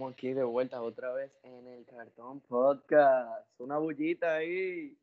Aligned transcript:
estamos 0.00 0.12
aquí 0.14 0.32
de 0.32 0.44
vuelta 0.44 0.80
otra 0.80 1.12
vez 1.12 1.30
en 1.42 1.66
el 1.66 1.84
Cartón 1.84 2.40
Podcast. 2.40 3.46
Una 3.58 3.76
bullita 3.76 4.36
ahí. 4.36 4.96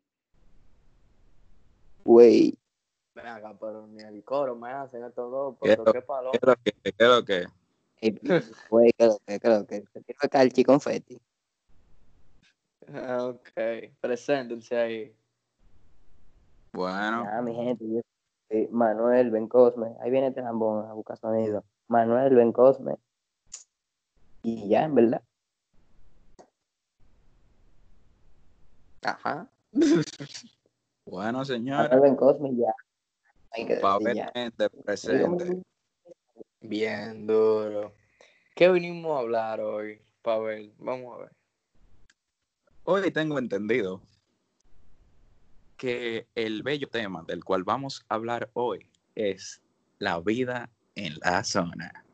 Güey, 2.03 2.57
Ven 3.13 3.27
acá, 3.27 3.55
pero 3.59 3.85
ni 3.85 4.01
el 4.01 4.23
coro 4.23 4.55
me 4.55 4.71
hacen 4.71 5.03
estos 5.03 5.29
dos, 5.29 5.55
¿Qué 5.61 5.69
pero 5.69 5.83
lo- 5.85 5.93
qué 5.93 6.01
palo. 6.01 6.31
¿Qué 6.31 6.39
es 6.41 6.47
lo 6.47 6.55
que? 6.55 6.71
¿Qué 6.81 6.93
es 6.97 7.07
lo 7.07 7.25
que? 7.25 7.45
güey, 8.71 8.91
¿qué 8.97 9.05
lo 9.05 9.17
que, 9.25 9.39
qué 9.39 9.49
lo 9.49 9.67
que? 9.67 9.83
Se 9.93 10.01
tira 10.01 10.19
calchi 10.31 10.63
confeti. 10.63 11.21
Ah, 12.91 13.25
Ok, 13.27 13.49
preséntense 14.01 14.77
ahí. 14.77 15.15
Bueno, 16.73 17.23
Nada, 17.23 17.41
mi 17.43 17.53
gente, 17.53 17.85
yo 17.87 18.01
soy 18.49 18.67
Manuel 18.71 19.29
Ben 19.29 19.47
Cosme. 19.47 19.95
Ahí 19.99 20.09
viene 20.09 20.27
este 20.27 20.41
lambón 20.41 20.87
a 20.89 20.93
buscar 20.93 21.17
sonido. 21.17 21.63
Manuel 21.87 22.33
Ben 22.35 22.51
Cosme. 22.51 22.95
Y 24.43 24.69
ya, 24.69 24.83
en 24.83 24.95
verdad. 24.95 25.21
Ajá. 29.03 29.49
bueno, 31.05 31.43
y 32.47 32.57
ya. 32.57 32.73
Hay 33.51 33.65
que 33.65 33.75
presente. 34.69 35.61
Bien 36.61 37.25
duro. 37.25 37.93
¿Qué 38.55 38.69
vinimos 38.69 39.15
a 39.15 39.19
hablar 39.19 39.61
hoy? 39.61 40.01
Pavel, 40.21 40.73
vamos 40.79 41.15
a 41.15 41.21
ver. 41.23 41.31
Hoy 42.83 43.01
tengo 43.11 43.37
entendido 43.37 44.01
que 45.77 46.27
el 46.35 46.63
bello 46.63 46.89
tema 46.89 47.23
del 47.27 47.43
cual 47.43 47.63
vamos 47.63 48.05
a 48.09 48.15
hablar 48.15 48.49
hoy 48.53 48.89
es 49.15 49.61
la 49.99 50.19
vida 50.19 50.69
en 50.95 51.17
la 51.19 51.43
zona. 51.43 52.06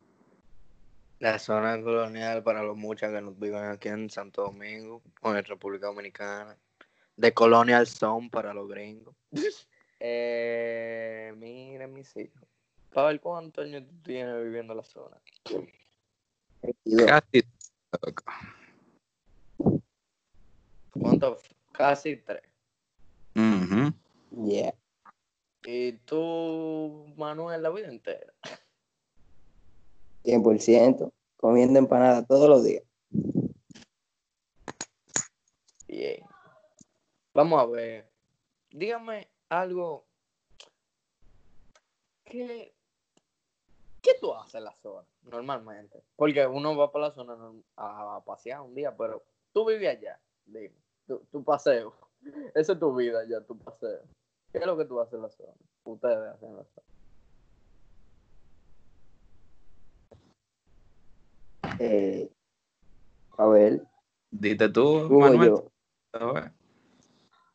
La 1.20 1.38
zona 1.38 1.80
colonial 1.82 2.42
para 2.42 2.62
los 2.62 2.76
muchos 2.76 3.10
que 3.10 3.20
nos 3.20 3.38
viven 3.38 3.64
aquí 3.64 3.88
en 3.88 4.10
Santo 4.10 4.42
Domingo 4.42 5.02
o 5.22 5.34
en 5.34 5.44
República 5.44 5.86
Dominicana. 5.86 6.56
De 7.16 7.32
Colonial 7.32 7.86
Zone 7.86 8.28
para 8.30 8.52
los 8.52 8.68
gringos. 8.68 9.14
eh, 10.00 11.32
miren 11.36 11.92
mis 11.92 12.16
hijos. 12.16 12.42
Pavel, 12.92 13.20
¿cuántos 13.20 13.64
años 13.64 13.86
tú 13.88 13.94
tienes 14.02 14.42
viviendo 14.42 14.72
en 14.72 14.76
la 14.78 14.84
zona? 14.84 15.16
Casi. 17.06 17.44
¿Cuántos? 20.90 21.42
Casi 21.72 22.16
tres. 22.16 22.42
Ujú. 23.34 23.92
Yeah. 24.46 24.74
¿Y 25.64 25.92
tú, 26.04 27.12
Manuel, 27.16 27.62
la 27.62 27.70
vida 27.70 27.88
entera? 27.88 28.32
100%. 30.24 31.12
Comiendo 31.36 31.78
empanada 31.78 32.24
todos 32.24 32.48
los 32.48 32.64
días. 32.64 32.82
Bien. 35.86 36.24
Vamos 37.34 37.60
a 37.60 37.66
ver. 37.66 38.10
Dígame 38.70 39.28
algo. 39.48 40.04
¿Qué, 42.24 42.74
¿Qué 44.00 44.12
tú 44.20 44.34
haces 44.34 44.56
en 44.56 44.64
la 44.64 44.74
zona 44.82 45.06
normalmente? 45.22 46.02
Porque 46.16 46.46
uno 46.46 46.76
va 46.76 46.90
para 46.90 47.08
la 47.08 47.14
zona 47.14 47.36
a 47.76 48.22
pasear 48.24 48.62
un 48.62 48.74
día, 48.74 48.96
pero 48.96 49.22
tú 49.52 49.66
vives 49.66 49.96
allá. 49.96 50.18
Dime. 50.46 50.74
Tu, 51.06 51.18
tu 51.30 51.44
paseo. 51.44 51.94
Esa 52.54 52.72
es 52.72 52.78
tu 52.78 52.94
vida 52.94 53.24
ya, 53.28 53.40
tu 53.42 53.56
paseo. 53.58 54.00
¿Qué 54.52 54.58
es 54.58 54.66
lo 54.66 54.76
que 54.76 54.84
tú 54.84 55.00
haces 55.00 55.14
en 55.14 55.22
la 55.22 55.30
zona? 55.30 55.52
Ustedes 55.84 56.16
hacen 56.16 56.50
en 56.50 56.56
la 56.56 56.64
zona. 56.64 56.93
Eh, 61.78 62.30
a 63.36 63.46
ver, 63.46 63.82
Dite 64.30 64.68
tú, 64.68 65.06
Hugo, 65.06 65.20
Manuel. 65.20 65.48
yo. 65.50 65.70
A 66.12 66.32
ver. 66.32 66.52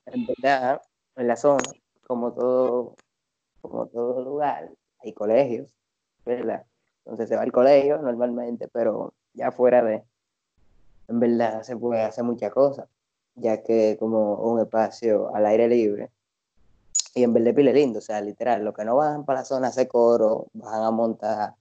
En 0.05 0.25
verdad, 0.25 0.81
en 1.17 1.27
la 1.27 1.35
zona, 1.35 1.63
como 2.07 2.31
todo, 2.33 2.95
como 3.61 3.87
todo 3.87 4.23
lugar, 4.23 4.71
hay 4.99 5.13
colegios, 5.13 5.75
¿verdad? 6.25 6.65
Entonces 7.03 7.29
se 7.29 7.35
va 7.35 7.41
al 7.41 7.51
colegio 7.51 7.97
normalmente, 7.97 8.67
pero 8.69 9.13
ya 9.33 9.51
fuera 9.51 9.83
de, 9.83 10.03
en 11.07 11.19
verdad 11.19 11.63
se 11.63 11.75
puede 11.75 12.01
hacer 12.01 12.23
muchas 12.23 12.51
cosas, 12.51 12.87
ya 13.35 13.61
que 13.61 13.97
como 13.99 14.35
un 14.35 14.59
espacio 14.61 15.35
al 15.35 15.45
aire 15.47 15.67
libre, 15.67 16.11
y 17.13 17.23
en 17.23 17.33
verdad 17.33 17.49
es 17.49 17.55
pile 17.55 17.73
lindo, 17.73 17.99
o 17.99 18.01
sea, 18.01 18.21
literal, 18.21 18.63
los 18.63 18.73
que 18.73 18.85
no 18.85 18.95
bajan 18.95 19.25
para 19.25 19.41
la 19.41 19.45
zona 19.45 19.67
a 19.67 19.69
hacer 19.69 19.87
coro, 19.87 20.47
bajan 20.53 20.83
a 20.83 20.91
montar, 20.91 21.55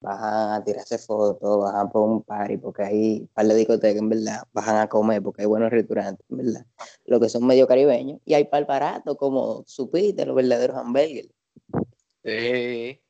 bajan 0.00 0.52
a 0.52 0.64
tirarse 0.64 0.98
fotos, 0.98 1.60
bajan 1.60 1.90
por 1.90 2.08
un 2.08 2.22
party, 2.22 2.56
porque 2.56 2.82
hay 2.82 3.20
un 3.20 3.26
par 3.28 3.46
de 3.46 3.54
discotecas, 3.54 4.00
en 4.02 4.08
verdad, 4.08 4.42
bajan 4.52 4.76
a 4.76 4.88
comer, 4.88 5.22
porque 5.22 5.42
hay 5.42 5.46
buenos 5.46 5.70
restaurantes, 5.70 6.24
en 6.30 6.36
verdad 6.38 6.66
lo 7.04 7.20
que 7.20 7.28
son 7.28 7.46
medio 7.46 7.66
caribeños, 7.66 8.20
y 8.24 8.34
hay 8.34 8.44
par 8.44 8.66
barato, 8.66 9.16
como 9.16 9.62
supiste, 9.66 10.24
los 10.26 10.34
verdaderos 10.36 10.76
hamburgues, 10.76 11.28
Sí. 12.22 13.00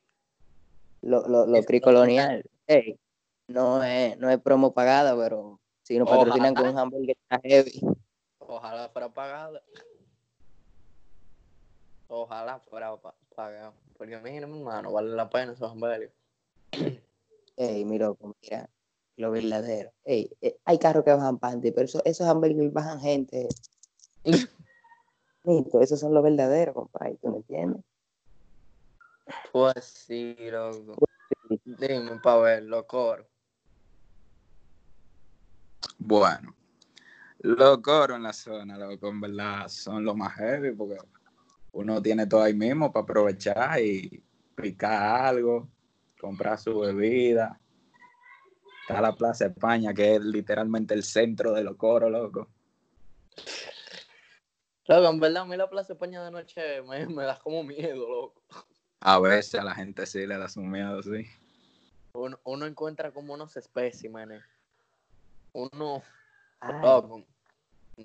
lo, 1.01 1.27
lo, 1.27 1.45
lo 1.45 1.61
no 3.47 3.83
es, 3.83 4.17
no 4.17 4.29
es 4.29 4.39
promo 4.39 4.73
pagada, 4.73 5.15
pero 5.15 5.59
si 5.83 5.97
nos 5.97 6.07
Ojalá. 6.07 6.21
patrocinan 6.21 6.55
con 6.55 6.67
un 6.69 6.77
hamburger 6.79 7.17
está 7.21 7.41
heavy. 7.43 7.81
Ojalá 8.39 8.89
fuera 8.89 9.09
pagada. 9.09 9.61
Ojalá 12.07 12.59
fuera 12.59 12.95
pa- 12.97 13.15
pagado. 13.35 13.73
Porque 13.97 14.17
mi 14.17 14.37
hermano, 14.37 14.91
vale 14.91 15.09
la 15.09 15.29
pena 15.29 15.53
esos 15.53 15.71
hamburgues. 15.71 16.11
Ey, 17.57 17.85
mi 17.85 17.97
loco, 17.99 18.35
mira, 18.41 18.69
lo 19.17 19.31
verdadero. 19.31 19.91
Ey, 20.03 20.31
eh, 20.41 20.57
hay 20.65 20.79
carros 20.79 21.03
que 21.03 21.11
bajan 21.11 21.37
panty, 21.39 21.71
pero 21.71 21.85
eso- 21.85 22.01
esos 22.05 22.27
hamburgues 22.27 22.71
bajan 22.73 22.99
gente. 22.99 23.47
Nito, 25.43 25.81
esos 25.81 25.99
son 25.99 26.13
los 26.13 26.23
verdaderos, 26.23 26.75
compadre, 26.75 27.17
¿tú 27.21 27.29
me 27.29 27.37
entiendes? 27.37 27.83
Pues 29.51 29.83
sí, 29.85 30.35
loco. 30.51 30.95
Dime, 31.65 32.19
pa' 32.21 32.37
ver, 32.37 32.63
los 32.63 32.85
coros. 32.85 33.27
Bueno, 35.97 36.55
los 37.39 37.77
coros 37.79 38.17
en 38.17 38.23
la 38.23 38.33
zona, 38.33 38.77
loco, 38.77 39.07
en 39.09 39.21
verdad, 39.21 39.67
son 39.67 40.03
los 40.05 40.15
más 40.15 40.33
heavy 40.35 40.71
porque 40.71 40.97
uno 41.73 42.01
tiene 42.01 42.27
todo 42.27 42.43
ahí 42.43 42.53
mismo 42.53 42.91
para 42.91 43.03
aprovechar 43.03 43.79
y 43.81 44.23
picar 44.55 45.25
algo, 45.25 45.69
comprar 46.21 46.59
su 46.59 46.79
bebida. 46.79 47.59
Está 48.87 49.01
la 49.01 49.15
Plaza 49.15 49.47
España, 49.47 49.93
que 49.93 50.15
es 50.15 50.21
literalmente 50.21 50.93
el 50.93 51.03
centro 51.03 51.51
de 51.51 51.63
los 51.63 51.75
coros, 51.75 52.11
loco. 52.11 52.47
Loco, 54.85 55.09
en 55.09 55.19
verdad, 55.19 55.43
a 55.43 55.45
mí 55.45 55.57
la 55.57 55.69
Plaza 55.69 55.93
España 55.93 56.23
de 56.23 56.31
noche 56.31 56.81
me, 56.83 57.07
me 57.07 57.23
da 57.23 57.39
como 57.39 57.63
miedo, 57.63 58.07
loco. 58.07 58.43
A 58.99 59.19
veces 59.19 59.59
a 59.59 59.63
la 59.63 59.73
gente 59.73 60.05
sí 60.05 60.27
le 60.27 60.37
da 60.37 60.47
su 60.47 60.61
miedo, 60.61 61.01
sí. 61.01 61.25
Uno, 62.13 62.39
uno 62.43 62.65
encuentra 62.67 63.11
como 63.11 63.33
unos 63.33 63.57
especímenes. 63.57 64.43
Uno, 65.53 66.03
loco, 66.83 67.25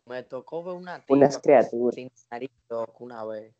me 0.07 0.23
tocó 0.23 0.65
ver 0.65 0.75
una 0.75 1.01
tipa 1.01 1.15
unas 1.15 1.39
criaturas. 1.39 1.95
sin 1.95 2.11
nariz, 2.31 2.51
loco, 2.71 3.05
una 3.05 3.25
vez. 3.25 3.55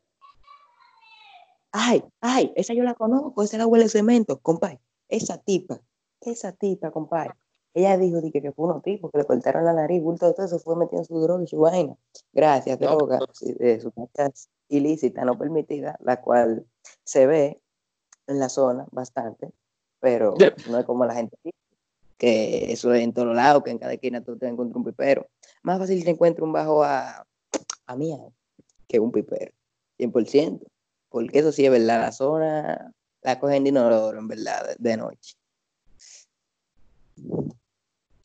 Ay, 1.79 2.03
ay, 2.21 2.51
esa 2.55 2.73
yo 2.73 2.83
la 2.83 2.95
conozco, 2.95 3.43
esa 3.43 3.59
la 3.59 3.67
huele 3.67 3.83
de 3.85 3.89
cemento, 3.91 4.39
compadre. 4.39 4.79
Esa 5.09 5.37
tipa, 5.37 5.79
esa 6.21 6.51
tipa, 6.51 6.89
compadre. 6.89 7.35
Ella 7.75 7.95
dijo 7.97 8.19
dije, 8.19 8.41
que 8.41 8.51
fue 8.51 8.65
unos 8.65 8.81
tipos 8.81 9.11
que 9.11 9.19
le 9.19 9.25
cortaron 9.25 9.63
la 9.63 9.73
nariz, 9.73 10.01
bulto 10.01 10.25
de 10.25 10.33
todo 10.33 10.47
eso, 10.47 10.57
fue 10.57 10.75
metido 10.75 11.01
en 11.01 11.05
su 11.05 11.19
droga 11.19 11.43
y 11.43 11.47
su 11.47 11.59
vaina. 11.59 11.95
Gracias, 12.33 12.79
No, 12.79 12.97
droga, 12.97 13.19
pero- 13.19 13.33
sí, 13.35 13.53
de 13.53 13.79
sustancias 13.79 14.49
ilícitas, 14.69 15.23
no 15.23 15.37
permitidas, 15.37 15.95
la 15.99 16.19
cual 16.19 16.65
se 17.03 17.27
ve 17.27 17.61
en 18.25 18.39
la 18.39 18.49
zona 18.49 18.87
bastante, 18.91 19.51
pero 19.99 20.33
no 20.71 20.79
es 20.79 20.85
como 20.85 21.05
la 21.05 21.13
gente 21.13 21.37
que 22.17 22.71
eso 22.71 22.91
es 22.91 23.03
en 23.03 23.13
todos 23.13 23.35
lados, 23.35 23.61
que 23.61 23.69
en 23.69 23.77
cada 23.77 23.93
esquina 23.93 24.23
tú 24.23 24.35
te 24.35 24.47
encuentras 24.47 24.77
un 24.77 24.83
pipero. 24.83 25.27
Más 25.61 25.77
fácil 25.77 26.03
te 26.03 26.09
encuentras 26.09 26.43
un 26.43 26.53
bajo 26.53 26.83
a, 26.83 27.23
a 27.85 27.95
mía 27.95 28.17
que 28.87 28.99
un 28.99 29.11
pipero, 29.11 29.51
100%. 29.99 30.65
Porque 31.09 31.39
eso 31.39 31.51
sí 31.51 31.65
es 31.65 31.71
verdad, 31.71 32.01
la 32.01 32.11
zona 32.11 32.93
la 33.21 33.39
cogen 33.39 33.63
de 33.63 33.69
inodoro, 33.69 34.19
en 34.19 34.27
verdad, 34.27 34.67
de, 34.67 34.75
de 34.77 34.97
noche. 34.97 35.35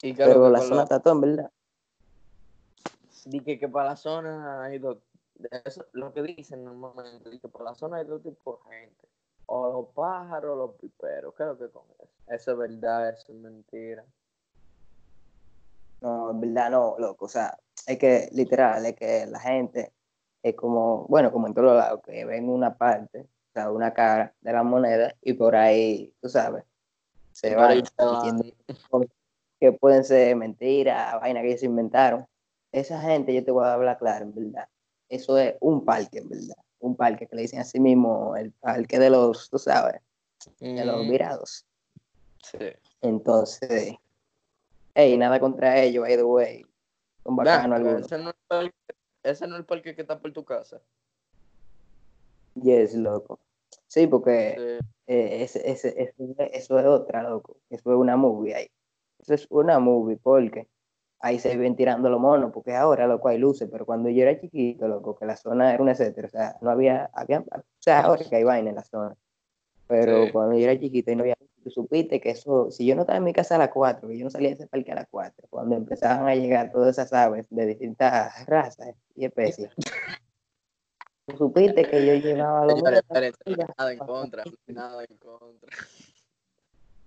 Y 0.03 0.15
Pero 0.15 0.51
la 0.51 0.61
zona 0.61 0.77
lo- 0.77 0.83
está 0.83 1.01
todo, 1.01 1.15
en 1.15 1.21
verdad. 1.21 1.51
Dije 3.25 3.59
que 3.59 3.69
para 3.69 3.91
la 3.91 3.97
zona 3.97 4.65
hay 4.65 4.79
dos. 4.79 4.99
Eso, 5.65 5.87
lo 5.93 6.13
que 6.13 6.23
dicen 6.23 6.65
normalmente, 6.65 7.31
dije 7.31 7.43
que 7.43 7.49
para 7.49 7.67
la 7.67 7.75
zona 7.75 7.99
hay 7.99 8.05
dos 8.05 8.23
tipos 8.23 8.59
de 8.69 8.77
gente. 8.77 9.09
O 9.47 9.73
los 9.73 9.89
pájaros 9.95 10.53
o 10.53 10.57
los 10.57 10.77
piperos. 10.77 11.35
¿Qué 11.37 11.43
es 11.43 11.49
lo 11.49 11.59
que 11.59 11.71
con 11.71 11.85
eso? 12.01 12.09
Eso 12.27 12.53
es 12.53 12.59
verdad, 12.59 13.11
eso 13.11 13.33
es 13.33 13.39
mentira. 13.39 14.05
No, 16.01 16.31
en 16.31 16.41
verdad 16.41 16.71
no, 16.71 16.97
loco. 16.99 17.27
O 17.27 17.29
sea, 17.29 17.57
es 17.87 17.99
que 17.99 18.29
literal, 18.33 18.85
es 18.87 18.97
que 18.97 19.27
la 19.27 19.39
gente 19.41 19.93
es 20.43 20.55
como, 20.55 21.07
bueno, 21.09 21.31
como 21.33 21.47
en 21.47 21.55
todos 21.55 21.77
lados, 21.77 22.01
que 22.05 22.25
ven 22.25 22.49
una 22.49 22.77
parte, 22.77 23.21
o 23.21 23.53
sea, 23.53 23.71
una 23.71 23.93
cara 23.93 24.35
de 24.41 24.53
la 24.53 24.63
moneda 24.63 25.15
y 25.23 25.35
por 25.35 25.55
ahí, 25.55 26.13
tú 26.21 26.29
sabes, 26.29 26.65
se 27.33 27.55
cosas 27.55 29.09
que 29.61 29.73
pueden 29.73 30.05
ser 30.05 30.35
mentiras, 30.37 31.21
vainas 31.21 31.43
que 31.43 31.51
ellos 31.51 31.63
inventaron. 31.63 32.27
Esa 32.73 33.01
gente, 33.01 33.33
yo 33.33 33.45
te 33.45 33.51
voy 33.51 33.65
a 33.65 33.75
hablar 33.75 33.99
claro, 33.99 34.25
en 34.25 34.35
verdad. 34.35 34.69
Eso 35.09 35.39
es 35.39 35.55
un 35.61 35.85
parque, 35.85 36.19
en 36.19 36.29
verdad. 36.29 36.57
Un 36.81 36.97
parque 36.97 37.27
que 37.29 37.37
le 37.37 37.43
dicen 37.43 37.61
así 37.61 37.79
mismo, 37.79 38.35
el 38.37 38.51
parque 38.53 38.99
de 38.99 39.11
los, 39.11 39.49
tú 39.51 39.59
sabes, 39.59 40.01
de 40.59 40.85
los 40.85 41.05
Mm, 41.05 41.09
virados. 41.09 41.65
sí. 42.43 42.59
Entonces, 43.03 43.95
hey, 44.95 45.17
nada 45.17 45.39
contra 45.39 45.81
ellos, 45.81 46.03
by 46.03 46.17
the 46.17 46.25
way. 46.25 46.67
Son 47.23 47.37
bacanos 47.37 47.77
algunos. 47.79 48.07
ese, 48.07 48.19
no 48.19 48.31
es 48.31 48.37
el 48.37 48.43
parque, 48.49 48.75
ese 49.23 49.47
no 49.47 49.55
es 49.55 49.61
el 49.61 49.67
parque 49.67 49.95
que 49.95 50.03
está 50.03 50.19
por 50.21 50.33
tu 50.33 50.45
casa. 50.45 50.81
Yes, 52.55 52.95
loco. 52.95 53.41
Sí, 53.87 54.07
porque 54.07 54.55
Sí. 54.81 54.87
eh, 55.07 55.43
ese, 55.43 55.71
ese, 55.71 55.89
ese- 56.03 56.51
eso 56.53 56.79
es 56.79 56.87
otra, 56.87 57.23
loco. 57.23 57.59
Eso 57.71 57.91
es 57.93 57.97
una 57.97 58.17
movie 58.17 58.55
ahí. 58.55 58.69
Eso 59.19 59.35
es 59.35 59.47
una 59.51 59.79
movie, 59.79 60.17
porque 60.17 60.69
ahí 61.21 61.39
se 61.39 61.57
ven 61.57 61.77
tirando 61.77 62.09
los 62.11 62.21
monos, 62.21 62.51
porque 62.53 62.75
ahora, 62.75 63.07
loco, 63.07 63.29
hay 63.29 63.39
luces, 63.39 63.69
pero 63.71 63.87
cuando 63.87 64.09
yo 64.11 64.23
era 64.23 64.39
chiquito, 64.41 64.89
loco, 64.89 65.17
que 65.17 65.25
la 65.27 65.37
zona 65.37 65.73
era 65.73 65.83
un 65.83 65.89
etcétera, 65.89 66.27
o 66.27 66.31
sea, 66.31 66.57
no 66.61 66.71
había, 66.71 67.11
había, 67.15 67.41
o 67.41 67.63
sea, 67.79 68.01
ahora 68.01 68.25
que 68.29 68.37
hay 68.37 68.43
vaina 68.45 68.71
en 68.71 68.77
la 68.77 68.83
zona, 68.85 69.17
pero 69.87 70.27
Sí. 70.27 70.33
cuando 70.33 70.57
yo 70.57 70.65
era 70.65 70.79
chiquito 70.79 71.13
y 71.13 71.17
no 71.17 71.23
había, 71.23 71.37
tú 71.63 71.71
supiste 71.71 72.21
que 72.21 72.31
eso, 72.31 72.71
si 72.71 72.87
yo 72.87 72.95
no 72.95 73.03
estaba 73.03 73.19
en 73.19 73.25
mi 73.25 73.33
casa 73.33 73.57
a 73.57 73.59
las 73.59 73.71
4, 73.71 74.09
que 74.09 74.19
yo 74.19 74.25
no 74.25 74.31
salía 74.31 74.49
de 74.49 74.55
ese 74.55 74.67
parque 74.67 74.93
a 74.93 74.97
las 74.97 75.09
4, 75.11 75.47
cuando 75.49 75.77
empezaban 75.77 76.29
a 76.29 76.35
llegar 76.35 76.73
todas 76.73 76.91
esas 76.91 77.13
aves 77.13 77.47
de 77.51 77.67
distintas 77.67 78.47
razas 78.47 78.95
y 79.15 79.25
especies, 79.25 79.71
tú 81.27 81.37
supiste 81.37 81.85
que 81.85 82.07
yo 82.07 82.15
llevaba 82.15 82.67
los 82.67 82.83
nada 82.83 83.93
en 83.93 83.99
contra, 83.99 84.45
nada 84.67 85.05
en 85.05 85.17
contra. 85.17 85.71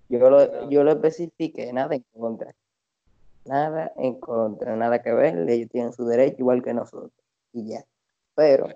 Yo 0.08 0.30
lo, 0.30 0.70
yo 0.70 0.84
lo 0.84 0.92
especifiqué, 0.92 1.74
nada 1.74 1.96
en 1.96 2.06
contra. 2.14 2.54
Nada 3.46 3.92
en 3.98 4.20
contra, 4.20 4.76
nada 4.76 5.02
que 5.02 5.14
ver. 5.14 5.50
Ellos 5.50 5.70
tienen 5.70 5.94
su 5.94 6.06
derecho 6.06 6.38
igual 6.40 6.64
que 6.64 6.74
nosotros. 6.74 7.12
Y 7.54 7.68
ya. 7.68 7.86
Pero 8.36 8.68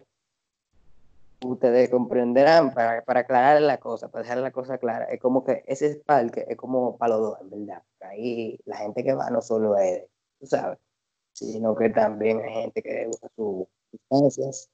ustedes 1.45 1.89
comprenderán, 1.89 2.73
para, 2.73 3.03
para 3.03 3.21
aclarar 3.21 3.61
la 3.61 3.79
cosa, 3.79 4.09
para 4.09 4.23
dejar 4.23 4.39
la 4.39 4.51
cosa 4.51 4.77
clara, 4.77 5.05
es 5.05 5.19
como 5.19 5.43
que 5.43 5.63
ese 5.67 5.95
parque 6.05 6.45
es 6.47 6.57
como 6.57 6.97
para 6.97 7.15
los 7.15 7.21
dos, 7.21 7.41
en 7.41 7.49
verdad. 7.49 7.83
Ahí 8.01 8.59
la 8.65 8.77
gente 8.77 9.03
que 9.03 9.13
va 9.13 9.29
no 9.29 9.41
solo 9.41 9.77
es, 9.77 10.03
tú 10.39 10.45
sabes, 10.45 10.77
sino 11.33 11.75
que 11.75 11.89
también 11.89 12.41
hay 12.41 12.53
gente 12.63 12.81
que 12.81 13.07
usa 13.07 13.29
sus 13.35 13.67
sustancias. 13.91 14.69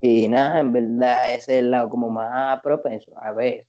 Y 0.00 0.28
nada, 0.28 0.60
en 0.60 0.72
verdad, 0.72 1.34
ese 1.34 1.58
es 1.58 1.58
el 1.60 1.70
lado 1.70 1.88
como 1.90 2.08
más 2.10 2.60
propenso 2.62 3.12
a 3.16 3.32
ver. 3.32 3.66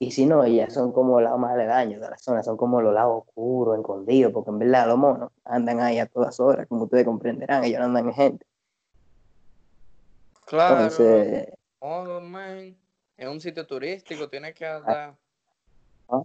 Y 0.00 0.12
si 0.12 0.26
no, 0.26 0.44
ellas 0.44 0.72
son 0.72 0.92
como 0.92 1.20
los 1.20 1.38
más 1.38 1.52
aledaños 1.54 2.00
de 2.00 2.08
la 2.08 2.18
zona, 2.18 2.42
son 2.42 2.56
como 2.56 2.80
los 2.80 2.94
lados 2.94 3.24
oscuros, 3.26 3.76
escondidos, 3.78 4.32
porque 4.32 4.50
en 4.50 4.58
verdad 4.60 4.86
los 4.86 4.98
monos 4.98 5.32
andan 5.44 5.80
ahí 5.80 5.98
a 5.98 6.06
todas 6.06 6.38
horas, 6.38 6.66
como 6.68 6.84
ustedes 6.84 7.04
comprenderán, 7.04 7.64
ellos 7.64 7.80
no 7.80 7.86
andan 7.86 8.06
en 8.06 8.14
gente. 8.14 8.46
Claro, 10.48 10.84
Entonces, 10.84 11.48
oh, 11.80 12.20
man. 12.20 12.74
Es 13.16 13.28
un 13.28 13.40
sitio 13.40 13.66
turístico, 13.66 14.28
tienes 14.28 14.54
que 14.54 14.64
andar. 14.64 15.14
Ah. 16.08 16.24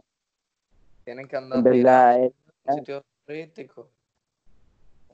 Tienen 1.03 1.27
que 1.27 1.35
andar 1.35 1.57
en 1.57 1.63
verdad, 1.63 2.23
es 2.23 2.31
tirando 2.31 2.53
un 2.65 2.77
sitio 2.77 3.03
turístico. 3.25 3.89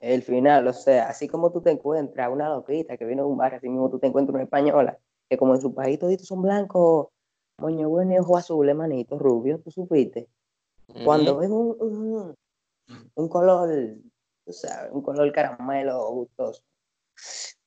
el 0.02 0.22
final, 0.22 0.68
o 0.68 0.74
sea, 0.74 1.10
así 1.10 1.28
como 1.28 1.52
tú 1.52 1.62
te 1.62 1.72
encuentras 1.72 2.30
una 2.30 2.50
loquita 2.50 2.98
que 2.98 3.06
viene 3.06 3.22
de 3.22 3.28
un 3.28 3.38
barrio, 3.38 3.58
así 3.58 3.68
mismo 3.68 3.90
tú 3.90 3.98
te 3.98 4.08
encuentras 4.08 4.36
una 4.36 4.44
española, 4.44 5.00
que 5.28 5.38
como 5.38 5.56
en 5.56 5.62
su 5.62 5.74
país 5.74 5.98
toditos 5.98 6.28
son 6.28 6.42
blancos, 6.42 7.08
moño 7.58 7.90
bueno 7.90 8.14
y 8.14 8.20
ojo 8.20 8.38
azul, 8.38 8.72
manito, 8.76 9.18
rubio, 9.18 9.60
tú 9.60 9.72
supiste. 9.72 10.28
Cuando 11.04 11.38
ven 11.38 11.52
un, 11.52 11.78
un, 11.80 12.36
un 13.16 13.30
color, 13.30 13.70
tú 14.46 14.54
sabes, 14.54 14.92
un 14.92 15.02
color 15.02 15.32
caramelo 15.32 16.12
gustoso, 16.12 16.62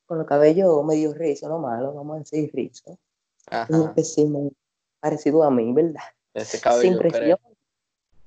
con 0.05 0.17
los 0.17 0.27
cabellos 0.27 0.83
medio 0.85 1.13
rizos, 1.13 1.49
no 1.49 1.59
malo, 1.59 1.93
vamos 1.93 2.15
a 2.15 2.19
decir 2.19 2.49
rizos, 2.53 2.97
un 3.69 3.93
parecido 4.99 5.43
a 5.43 5.51
mí, 5.51 5.71
¿verdad? 5.73 6.01
Ese 6.33 6.57
Sin 6.57 6.61
cabello 6.61 6.97
presión. 6.99 7.37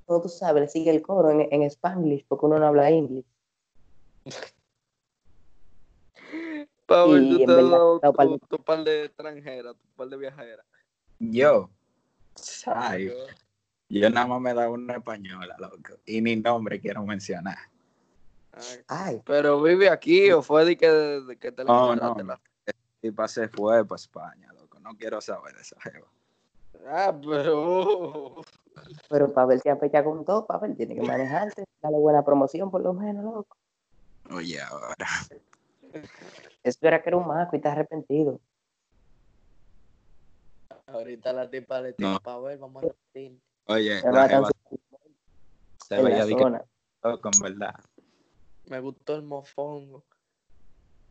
Como 0.06 0.22
tú 0.22 0.28
sabes, 0.28 0.62
le 0.62 0.68
sigue 0.68 0.90
el 0.90 1.02
coro 1.02 1.30
en, 1.30 1.48
en 1.50 1.62
Spanglish, 1.64 2.26
porque 2.28 2.46
uno 2.46 2.58
no 2.58 2.66
habla 2.66 2.90
inglés. 2.90 3.24
Pablo, 6.86 7.16
Y 7.18 7.28
tú 7.28 7.38
te 7.38 7.52
has 7.52 7.70
dado 7.70 8.00
tu, 8.00 8.38
tu 8.56 8.58
par 8.64 8.84
de 8.84 9.04
extranjeras, 9.06 9.74
tu 9.76 9.88
par 9.96 10.08
de 10.08 10.16
viajeras. 10.16 10.64
Yo, 11.18 11.70
ay, 12.66 13.06
Yo- 13.06 13.14
yo 13.88 14.10
nada 14.10 14.26
más 14.26 14.40
me 14.40 14.54
da 14.54 14.68
una 14.70 14.94
española, 14.96 15.56
loco. 15.58 15.94
Y 16.04 16.20
ni 16.20 16.36
nombre 16.36 16.80
quiero 16.80 17.04
mencionar. 17.04 17.56
Ay. 18.56 18.84
Ay, 18.88 19.22
Pero 19.24 19.60
vive 19.62 19.88
aquí 19.88 20.30
o 20.32 20.42
fue 20.42 20.64
de 20.64 20.76
que, 20.76 20.88
de 20.90 21.36
que 21.38 21.52
te 21.52 21.62
la 21.64 21.72
No, 21.72 21.84
encontraste 21.92 22.24
no. 22.24 22.28
la- 22.32 22.40
Y 23.02 23.10
pasé 23.12 23.48
fue 23.48 23.84
para 23.86 23.96
España, 23.96 24.52
loco. 24.54 24.80
No 24.80 24.96
quiero 24.96 25.20
saber 25.20 25.54
de 25.54 25.62
esa 25.62 25.80
jeva. 25.80 26.06
Ah, 26.88 27.14
pero. 27.24 28.42
pero 29.08 29.32
Pavel 29.32 29.60
se 29.60 29.70
apecha 29.70 30.02
con 30.04 30.24
todo, 30.24 30.46
Pavel 30.46 30.76
tiene 30.76 30.94
que 30.94 31.02
manejarte, 31.02 31.64
darle 31.80 31.98
buena 31.98 32.24
promoción 32.24 32.70
por 32.70 32.80
lo 32.82 32.92
menos, 32.92 33.24
loco. 33.24 33.56
Oye, 34.30 34.60
ahora. 34.60 35.06
Eso 36.62 36.78
era 36.82 37.02
que 37.02 37.10
era 37.10 37.16
un 37.16 37.26
maco 37.26 37.50
y 37.54 37.56
está 37.58 37.72
arrepentido. 37.72 38.40
Ahorita 40.86 41.32
la 41.32 41.48
tipa 41.50 41.80
le 41.80 41.92
tira 41.92 42.10
No. 42.12 42.20
para 42.20 42.38
ver, 42.40 42.58
vamos 42.58 42.82
a 42.84 42.86
repetir. 42.88 43.38
Oye, 43.66 44.00
Se 44.00 44.12
la 44.12 44.28
jeva 44.28 44.50
se 45.88 46.02
veía 46.02 46.24
de 46.26 46.36
que 46.36 46.42
en 46.42 47.40
verdad. 47.40 47.74
Me 48.68 48.80
gustó 48.80 49.14
el 49.16 49.22
mofongo. 49.22 50.04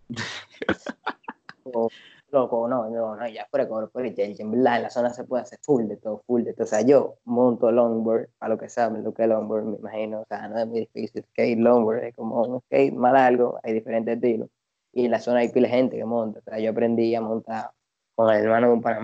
O, 1.73 1.89
loco, 2.29 2.67
no, 2.67 2.87
no, 2.91 3.15
no, 3.15 3.27
ya 3.27 3.47
fuera 3.49 3.67
con 3.67 3.89
en 3.95 4.51
verdad 4.51 4.75
en 4.77 4.83
la 4.83 4.89
zona 4.91 5.09
se 5.11 5.23
puede 5.23 5.41
hacer 5.41 5.57
full 5.63 5.87
de 5.87 5.97
todo, 5.97 6.21
full 6.27 6.43
de 6.43 6.53
todo. 6.53 6.65
O 6.65 6.67
sea, 6.67 6.81
yo 6.81 7.15
monto 7.25 7.71
longboard, 7.71 8.29
para 8.37 8.53
lo 8.53 8.59
que 8.59 8.69
saben 8.69 9.03
lo 9.03 9.15
que 9.15 9.23
es 9.23 9.29
longboard, 9.29 9.65
me 9.65 9.77
imagino, 9.77 10.21
o 10.21 10.25
sea, 10.25 10.47
no 10.47 10.59
es 10.59 10.67
muy 10.67 10.81
difícil. 10.81 11.23
Skate, 11.31 11.57
longboard, 11.57 12.03
es 12.03 12.15
como 12.15 12.43
un 12.43 12.61
skate 12.61 12.93
más 12.93 13.13
largo, 13.13 13.59
hay 13.63 13.73
diferentes 13.73 14.15
estilos. 14.15 14.49
Y 14.93 15.05
en 15.05 15.11
la 15.11 15.19
zona 15.19 15.39
hay 15.39 15.49
pila 15.49 15.67
gente 15.67 15.97
que 15.97 16.05
monta. 16.05 16.39
O 16.39 16.43
sea, 16.43 16.59
yo 16.59 16.69
aprendí 16.69 17.15
a 17.15 17.21
montar 17.21 17.71
con 18.13 18.31
el 18.31 18.43
hermano 18.43 18.67
de 18.67 18.73
un 18.73 18.81
pana 18.83 19.01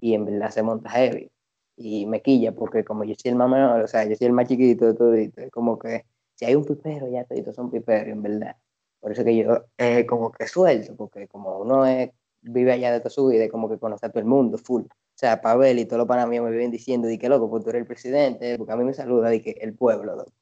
y 0.00 0.14
en 0.14 0.24
verdad 0.24 0.50
se 0.50 0.62
monta 0.62 0.88
heavy. 0.90 1.30
Y 1.76 2.06
me 2.06 2.22
quilla, 2.22 2.52
porque 2.52 2.82
como 2.84 3.04
yo 3.04 3.14
soy 3.14 3.30
el 3.32 3.36
más 3.36 3.50
menor, 3.50 3.82
o 3.82 3.88
sea, 3.88 4.04
yo 4.04 4.16
soy 4.16 4.26
el 4.26 4.32
más 4.32 4.48
chiquito 4.48 4.86
de 4.86 4.94
todo, 4.94 5.50
como 5.50 5.78
que 5.78 6.04
si 6.42 6.46
hay 6.46 6.56
un 6.56 6.64
pipero, 6.64 7.08
ya 7.08 7.24
toditos 7.24 7.54
son 7.54 7.70
piperos, 7.70 8.08
en 8.08 8.20
verdad. 8.20 8.56
Por 8.98 9.12
eso 9.12 9.22
que 9.22 9.36
yo 9.36 9.64
eh, 9.78 10.04
como 10.06 10.32
que 10.32 10.48
suelto, 10.48 10.96
porque 10.96 11.28
como 11.28 11.58
uno 11.60 11.86
es- 11.86 12.10
vive 12.40 12.72
allá 12.72 12.90
de 12.92 12.98
toda 12.98 13.10
su 13.10 13.28
vida, 13.28 13.48
como 13.48 13.68
que 13.68 13.78
conoce 13.78 14.06
a 14.06 14.08
todo 14.08 14.18
el 14.18 14.24
mundo, 14.26 14.58
full. 14.58 14.82
O 14.82 14.88
sea, 15.14 15.40
Pavel 15.40 15.78
y 15.78 15.84
todos 15.84 15.98
los 15.98 16.08
panas 16.08 16.26
míos 16.28 16.44
me 16.44 16.50
viven 16.50 16.72
diciendo, 16.72 17.06
di 17.06 17.16
que 17.16 17.28
loco, 17.28 17.48
pues 17.48 17.62
tú 17.62 17.70
eres 17.70 17.82
el 17.82 17.86
presidente, 17.86 18.58
porque 18.58 18.72
a 18.72 18.76
mí 18.76 18.82
me 18.82 18.92
saluda, 18.92 19.30
di 19.30 19.40
que 19.40 19.52
el 19.60 19.72
pueblo, 19.74 20.16
loco. 20.16 20.32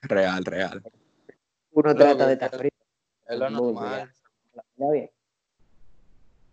Real, 0.00 0.42
real. 0.46 0.82
Uno 1.72 1.92
Loco, 1.92 1.98
trata 1.98 2.26
de 2.26 2.32
es 2.32 2.42
estar 2.42 2.58
frío, 2.58 2.70
Es 3.26 3.38
lo 3.38 3.50
normal. 3.50 4.10
bien. 4.92 5.10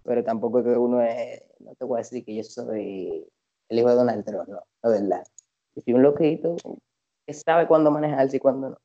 Pero 0.04 0.24
tampoco 0.26 0.60
es 0.60 0.66
que 0.66 0.72
uno 0.72 1.02
es, 1.02 1.44
no 1.60 1.76
te 1.76 1.86
voy 1.86 1.96
a 1.96 2.00
decir 2.00 2.26
que 2.26 2.36
yo 2.36 2.44
soy 2.44 3.26
el 3.70 3.80
hijo 3.80 3.88
de 3.88 3.96
Donald 3.96 4.26
Trump, 4.26 4.50
no, 4.50 4.62
la 4.84 4.90
verdad. 4.90 5.24
Yo 5.76 5.82
soy 5.82 5.94
un 5.94 6.02
loquito 6.02 6.58
que 7.26 7.34
sabe 7.34 7.68
cuándo 7.68 7.92
manejarse 7.92 8.38
y 8.38 8.40
cuándo 8.40 8.70
no. 8.70 8.78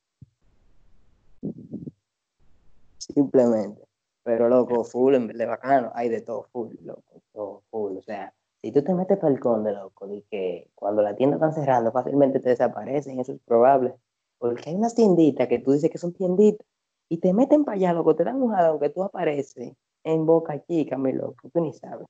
Simplemente. 2.98 3.82
Pero 4.22 4.48
loco, 4.48 4.82
full, 4.82 5.14
en 5.14 5.28
vez 5.28 5.38
de 5.38 5.46
bacano, 5.46 5.92
hay 5.94 6.08
de 6.08 6.20
todo 6.20 6.48
full, 6.52 6.74
loco, 6.82 7.22
todo 7.32 7.62
full. 7.70 7.96
O 7.96 8.02
sea, 8.02 8.34
si 8.60 8.72
tú 8.72 8.82
te 8.82 8.92
metes 8.92 9.18
para 9.18 9.32
el 9.32 9.38
conde, 9.38 9.72
loco, 9.72 10.12
y 10.12 10.22
que 10.22 10.68
cuando 10.74 11.02
la 11.02 11.14
tienda 11.14 11.36
están 11.36 11.54
cerrando 11.54 11.92
fácilmente 11.92 12.40
te 12.40 12.48
desaparecen, 12.48 13.20
eso 13.20 13.32
es 13.32 13.40
probable. 13.44 13.94
Porque 14.38 14.70
hay 14.70 14.76
unas 14.76 14.94
tienditas 14.94 15.46
que 15.46 15.60
tú 15.60 15.72
dices 15.72 15.90
que 15.90 15.98
son 15.98 16.12
tienditas 16.12 16.66
y 17.08 17.18
te 17.18 17.32
meten 17.32 17.64
para 17.64 17.76
allá, 17.76 17.92
loco, 17.92 18.16
te 18.16 18.24
dan 18.24 18.42
un 18.42 18.50
jalón 18.50 18.80
que 18.80 18.90
tú 18.90 19.04
apareces 19.04 19.72
en 20.02 20.26
boca 20.26 20.60
chica, 20.66 20.98
mi 20.98 21.12
loco, 21.12 21.48
tú 21.52 21.60
ni 21.60 21.72
sabes. 21.72 22.06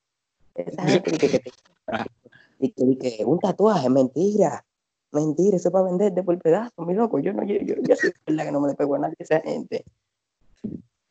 Esa 0.55 0.85
gente 0.85 1.29
que 1.29 1.39
te 1.39 1.51
di 2.59 2.73
que, 2.73 2.85
di 2.85 2.97
que 2.97 3.25
un 3.27 3.39
tatuaje, 3.39 3.91
mentira. 3.91 4.65
Mentira, 5.13 5.57
eso 5.57 5.69
es 5.69 5.73
para 5.73 5.85
venderte 5.85 6.23
por 6.23 6.39
pedazo, 6.39 6.83
mi 6.85 6.95
loco. 6.95 7.19
Yo 7.19 7.33
no, 7.33 7.45
yo, 7.45 7.57
yo, 7.57 7.75
yo 7.81 7.97
soy 7.97 8.13
verdad 8.27 8.45
que 8.45 8.53
no 8.53 8.61
me 8.61 8.69
le 8.69 8.75
pego 8.75 8.97
a 8.97 8.99
nadie 8.99 9.17
esa 9.19 9.41
gente. 9.41 9.85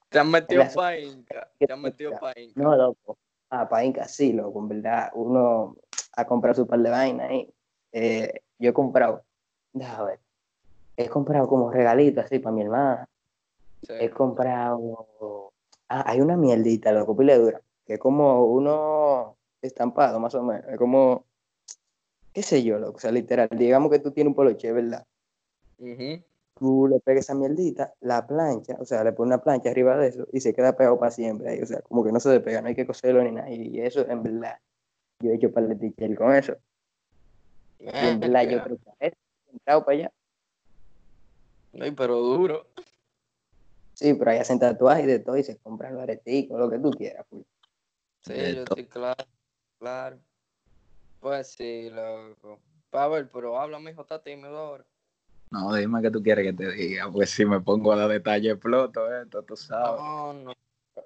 Te 0.10 0.20
han 0.20 0.30
metido 0.30 0.64
la- 0.64 0.70
pa' 0.70 0.98
Inca. 0.98 1.50
Te 1.58 1.72
han 1.74 1.82
metido 1.82 2.12
pa' 2.20 2.34
Inca. 2.40 2.62
No, 2.62 2.76
loco. 2.76 3.18
Ah, 3.50 3.68
para 3.68 3.84
Inca 3.86 4.08
sí, 4.08 4.34
loco, 4.34 4.60
en 4.60 4.68
verdad. 4.70 5.12
Uno 5.16 5.76
ha 6.16 6.26
comprado 6.26 6.56
su 6.56 6.68
par 6.68 6.80
de 6.80 6.90
vainas 6.90 7.30
ahí. 7.30 7.50
Eh, 7.92 8.42
yo 8.60 8.70
he 8.70 8.74
comprado, 8.74 9.24
déjame 9.74 10.06
ver. 10.12 10.20
He 10.98 11.10
comprado 11.10 11.48
como 11.48 11.72
regalito 11.72 12.22
así 12.22 12.40
para 12.40 12.56
mi 12.56 12.62
hermana. 12.62 13.08
Sí. 13.82 13.94
He 14.00 14.10
comprado. 14.10 15.52
Ah, 15.90 16.04
hay 16.08 16.22
una 16.22 16.36
mierdita, 16.38 16.92
loco, 16.92 17.16
pile 17.16 17.38
dura. 17.38 17.62
Que 17.86 17.94
es 17.94 18.00
como 18.00 18.46
uno 18.46 19.38
estampado, 19.62 20.20
más 20.20 20.34
o 20.36 20.44
menos. 20.44 20.66
Es 20.68 20.78
como. 20.78 21.26
Qué 22.36 22.44
sé 22.44 22.64
yo, 22.64 22.78
loco, 22.78 22.98
o 22.98 23.00
sea, 23.00 23.12
literal, 23.14 23.48
digamos 23.50 23.90
que 23.90 24.00
tú 24.00 24.12
tienes 24.12 24.32
un 24.32 24.36
poloche, 24.36 24.70
¿verdad? 24.74 25.08
Tú 26.60 26.88
le 26.90 27.00
pegas 27.00 27.24
esa 27.26 27.34
mierdita, 27.34 27.94
la 28.02 28.28
plancha, 28.28 28.76
o 28.80 28.86
sea, 28.86 29.06
le 29.06 29.14
pones 29.14 29.34
una 29.36 29.42
plancha 29.44 29.70
arriba 29.70 29.98
de 29.98 30.10
eso 30.10 30.28
y 30.34 30.42
se 30.42 30.54
queda 30.54 30.76
pegado 30.76 31.00
para 31.00 31.12
siempre 31.12 31.50
ahí, 31.50 31.62
o 31.62 31.66
sea, 31.66 31.82
como 31.82 32.04
que 32.04 32.12
no 32.12 32.20
se 32.20 32.30
despega, 32.30 32.62
no 32.62 32.68
hay 32.68 32.76
que 32.76 32.86
coserlo 32.86 33.24
ni 33.24 33.32
nada, 33.32 33.50
y 33.50 33.80
eso, 33.80 34.06
en 34.08 34.22
verdad, 34.22 34.60
yo 35.22 35.32
he 35.32 35.36
hecho 35.36 35.52
par 35.54 35.66
de 35.66 35.92
t 35.92 36.16
con 36.16 36.36
eso, 36.36 36.58
y 37.80 37.88
en 37.88 38.20
verdad 38.20 38.44
yo 38.50 38.62
creo 38.64 38.78
que 39.00 39.14
entrado 39.54 39.86
para 39.86 39.98
allá, 39.98 40.14
Ay, 41.80 41.92
pero 41.92 42.18
duro. 42.18 42.68
sí, 43.94 44.14
pero 44.14 44.32
ahí 44.32 44.40
hacen 44.40 44.60
tatuajes 44.60 45.06
y 45.06 45.08
de 45.08 45.20
todo, 45.20 45.38
y 45.38 45.44
se 45.44 45.58
compran 45.60 45.94
los 45.94 46.04
areticos, 46.04 46.60
lo 46.60 46.70
que 46.70 46.80
tú 46.80 46.92
quieras, 46.92 47.26
pues. 47.30 47.46
Sí, 48.22 48.34
De 48.34 48.56
yo 48.56 48.66
to- 48.66 48.74
estoy 48.76 48.88
claro, 48.88 49.24
claro. 49.80 50.20
Pues 51.26 51.48
sí, 51.48 51.90
loco. 51.90 52.60
Pavel, 52.92 53.28
pero 53.30 53.60
habla, 53.60 53.80
mijo, 53.80 54.04
está 54.04 54.22
tímido 54.22 54.56
ahora. 54.56 54.86
No, 55.50 55.74
dime 55.74 56.00
qué 56.04 56.12
tú 56.12 56.22
quieres 56.22 56.46
que 56.46 56.54
te 56.54 56.72
diga, 56.72 57.12
pues 57.12 57.32
si 57.32 57.46
me 57.48 57.60
pongo 57.60 57.94
a 57.94 57.96
dar 57.96 58.10
detalles 58.10 58.54
exploto 58.54 59.12
esto, 59.12 59.42
tú 59.42 59.56
sabes. 59.58 60.00
No, 60.00 60.34
no. 60.34 60.54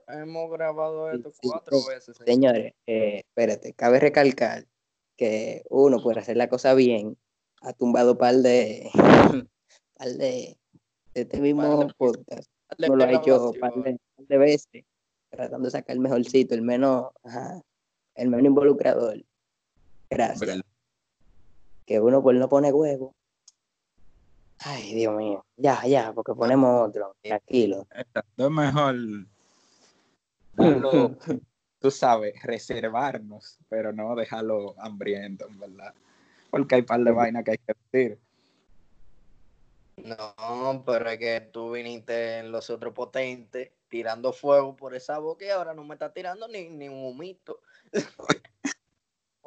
Hemos 0.10 0.52
grabado 0.52 1.10
esto 1.10 1.32
sí, 1.32 1.48
cuatro 1.48 1.78
sí. 1.78 1.88
veces. 1.88 2.18
señor. 2.18 2.28
Señores, 2.34 2.74
eh, 2.86 3.20
espérate, 3.20 3.72
cabe 3.72 4.02
recalcar 4.02 4.66
que 5.16 5.64
uno 5.70 6.04
por 6.04 6.20
hacer 6.20 6.36
la 6.36 6.50
cosa 6.50 6.74
bien 6.74 7.18
ha 7.62 7.72
tumbado 7.72 8.18
par 8.18 8.36
de 8.36 8.90
par 9.96 10.08
de, 10.10 10.58
de 11.14 11.22
este 11.22 11.40
mismo 11.40 11.86
de- 11.86 11.94
podcast. 11.94 12.52
De 12.78 12.90
No 12.90 12.98
lo 12.98 13.06
ha 13.06 13.12
hecho 13.14 13.54
par 13.58 13.74
de, 13.74 13.98
par 14.18 14.26
de 14.28 14.38
veces, 14.38 14.84
tratando 15.30 15.68
de 15.68 15.72
sacar 15.72 15.96
el 15.96 16.02
mejorcito, 16.02 16.56
el 16.56 16.62
menos, 16.62 17.06
ajá, 17.24 17.62
el 18.16 18.28
menos 18.28 18.48
involucrador. 18.48 19.24
Gracias. 20.10 20.39
Pero 20.39 20.62
Que 21.86 22.00
uno 22.00 22.22
por 22.22 22.36
no 22.36 22.50
pone 22.50 22.72
huevo. 22.72 23.16
Ay, 24.60 24.94
Dios 24.94 25.16
mío. 25.16 25.46
Ya, 25.56 25.86
ya, 25.86 26.12
porque 26.13 26.34
ponemos 26.34 26.89
otro. 26.89 27.16
Tranquilo. 27.22 27.88
Exacto, 27.92 28.46
es 28.46 28.51
mejor 28.51 28.96
darlo, 30.54 31.16
tú 31.80 31.92
sabes, 31.92 32.42
reservarnos, 32.44 33.58
pero 33.70 33.94
no 33.94 34.16
dejarlo 34.16 34.75
hambriento, 34.78 35.48
en 35.48 35.60
verdad. 35.60 35.94
Porque 36.50 36.75
hay 36.75 36.82
par 36.82 37.00
de 37.01 37.12
vainas 37.12 37.44
que 37.44 37.51
hay 37.51 37.58
que 37.58 37.74
decir. 37.92 38.20
No, 39.98 40.84
pero 40.86 41.10
es 41.10 41.20
que 41.20 41.42
tú 41.42 41.72
viniste 41.72 42.39
en 42.39 42.51
los 42.51 42.70
otros 42.70 42.94
potentes 42.94 43.72
tirando 43.89 44.34
fuego 44.34 44.75
por 44.75 44.96
esa 44.96 45.20
boca 45.20 45.46
y 45.46 45.50
ahora 45.50 45.74
no 45.74 45.84
me 45.84 45.96
está 45.96 46.13
tirando 46.13 46.48
ni, 46.48 46.70
ni 46.70 46.88
un 46.89 47.06
humito. 47.06 47.60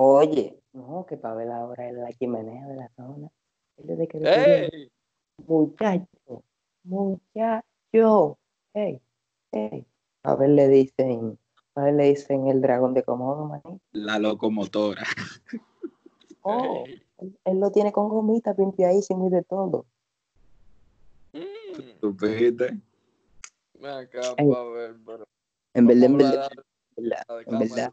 Oye, 0.04 0.60
no, 0.72 1.06
que 1.06 1.16
para 1.16 1.36
ver 1.36 1.48
ahora 1.52 1.88
en 1.88 2.00
la 2.00 2.12
chimenea 2.12 2.66
de 2.66 2.74
la 2.74 2.88
zona. 2.96 3.30
Desde 3.76 4.08
que. 4.08 4.88
Muchacho, 5.46 6.42
muchacho, 6.82 8.38
hey, 8.74 9.00
hey. 9.52 9.86
A 10.24 10.34
ver 10.34 10.50
le 10.50 10.66
dicen, 10.66 11.38
a 11.76 11.84
ver 11.84 11.94
le 11.94 12.04
dicen 12.08 12.48
el 12.48 12.60
dragón 12.60 12.94
de 12.94 13.04
Komodo, 13.04 13.46
maní. 13.46 13.80
La 13.92 14.18
locomotora. 14.18 15.04
Oh, 16.44 16.88
él, 17.18 17.38
él 17.44 17.60
lo 17.60 17.70
tiene 17.70 17.92
con 17.92 18.08
gomita 18.08 18.52
limpiadísimo 18.58 19.28
y 19.28 19.30
de 19.30 19.44
todo. 19.44 19.86
Mm, 21.32 22.00
¿Tú 22.00 22.12
viste? 22.14 22.80
acá, 23.80 24.34
Ey. 24.38 24.50
Pavel, 24.50 25.00
pero 25.06 25.24
En 25.74 25.86
verdad, 25.86 26.04
en 26.04 26.16
verdad, 26.18 26.50
en 26.96 27.04
verdad, 27.04 27.24
en 27.46 27.58
verdad, 27.60 27.92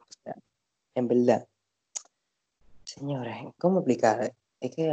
en 0.96 1.08
verdad. 1.08 1.48
Señores, 3.00 3.34
¿cómo 3.58 3.80
explicar? 3.80 4.34
Es 4.60 4.76
que 4.76 4.88